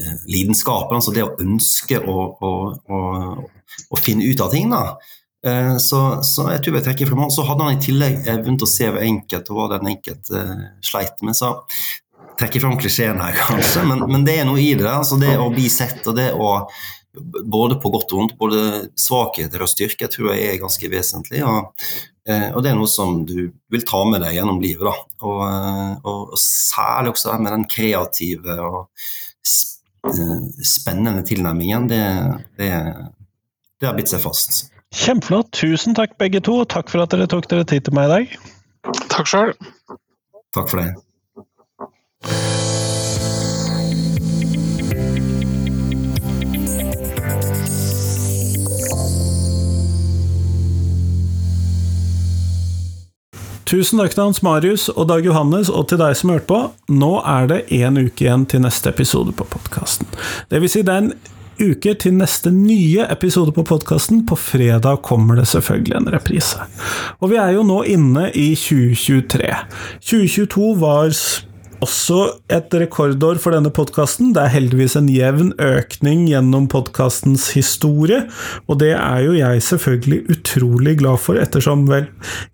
[0.00, 0.98] eh, lidenskapen.
[0.98, 2.52] Altså det å ønske å, å,
[2.90, 3.00] å,
[3.90, 4.70] å finne ut av ting.
[4.72, 4.98] da.
[5.46, 7.32] Eh, så, så, jeg tror jeg trekker frem han.
[7.32, 10.44] Så hadde han i tillegg evnen til å se hver enkelt og hva den enkelte
[10.44, 11.38] eh, sleit med.
[11.38, 11.54] Så
[12.40, 14.88] trekker fram klisjeen her, kanskje, men, men, det er noe i det.
[14.88, 16.54] Altså det å bli sett og det å
[17.10, 18.60] både på godt og vondt, både
[19.00, 21.42] svakheter og styrke, tror jeg er ganske vesentlig.
[21.42, 22.09] Og, Eh,
[22.54, 24.84] og det er noe som du vil ta med deg gjennom livet.
[24.86, 24.94] Da.
[25.26, 28.80] Og, eh, og, og særlig også med den kreative og
[30.10, 31.88] eh, spennende tilnærmingen.
[31.90, 32.02] Det,
[32.60, 32.70] det,
[33.80, 34.62] det har bitt seg fast.
[34.94, 35.52] Kjempeflott.
[35.54, 38.14] Tusen takk begge to, og takk for at dere tok dere tid til meg i
[38.16, 38.40] dag.
[39.12, 39.54] Takk sjøl.
[40.56, 40.90] Takk for det.
[53.70, 56.56] Tusen takk til Hans Marius og Dag Johannes, og til deg som hørte på.
[56.90, 60.08] Nå er det én uke igjen til neste episode på podkasten.
[60.50, 61.12] Det vil si, det er en
[61.60, 64.24] uke til neste nye episode på podkasten.
[64.26, 66.66] På fredag kommer det selvfølgelig en reprise.
[67.22, 69.54] Og vi er jo nå inne i 2023.
[70.02, 71.14] 2022 var
[71.84, 72.18] også
[72.52, 74.34] et rekordår for denne podkasten.
[74.36, 78.22] Det er heldigvis en jevn økning gjennom podkastens historie,
[78.68, 82.08] og det er jo jeg selvfølgelig utrolig glad for, ettersom vel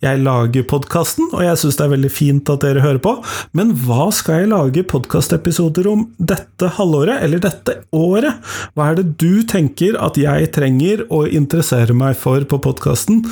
[0.05, 3.17] jeg lager podkasten, og jeg syns det er veldig fint at dere hører på.
[3.57, 8.39] Men hva skal jeg lage podkastepisoder om dette halvåret, eller dette året?
[8.79, 13.25] Hva er det du tenker at jeg trenger å interessere meg for på podkasten?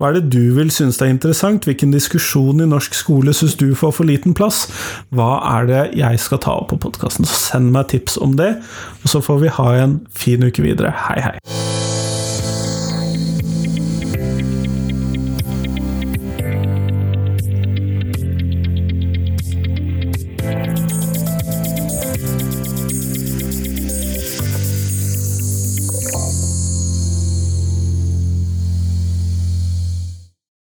[0.00, 1.68] Hva er det du vil synes er interessant?
[1.68, 4.64] Hvilken diskusjon i norsk skole syns du får for liten plass?
[5.12, 7.28] Hva er det jeg skal ta opp på podkasten.
[7.28, 8.54] Send meg tips om det,
[9.02, 10.94] og så får vi ha en fin uke videre.
[11.08, 12.01] Hei, hei.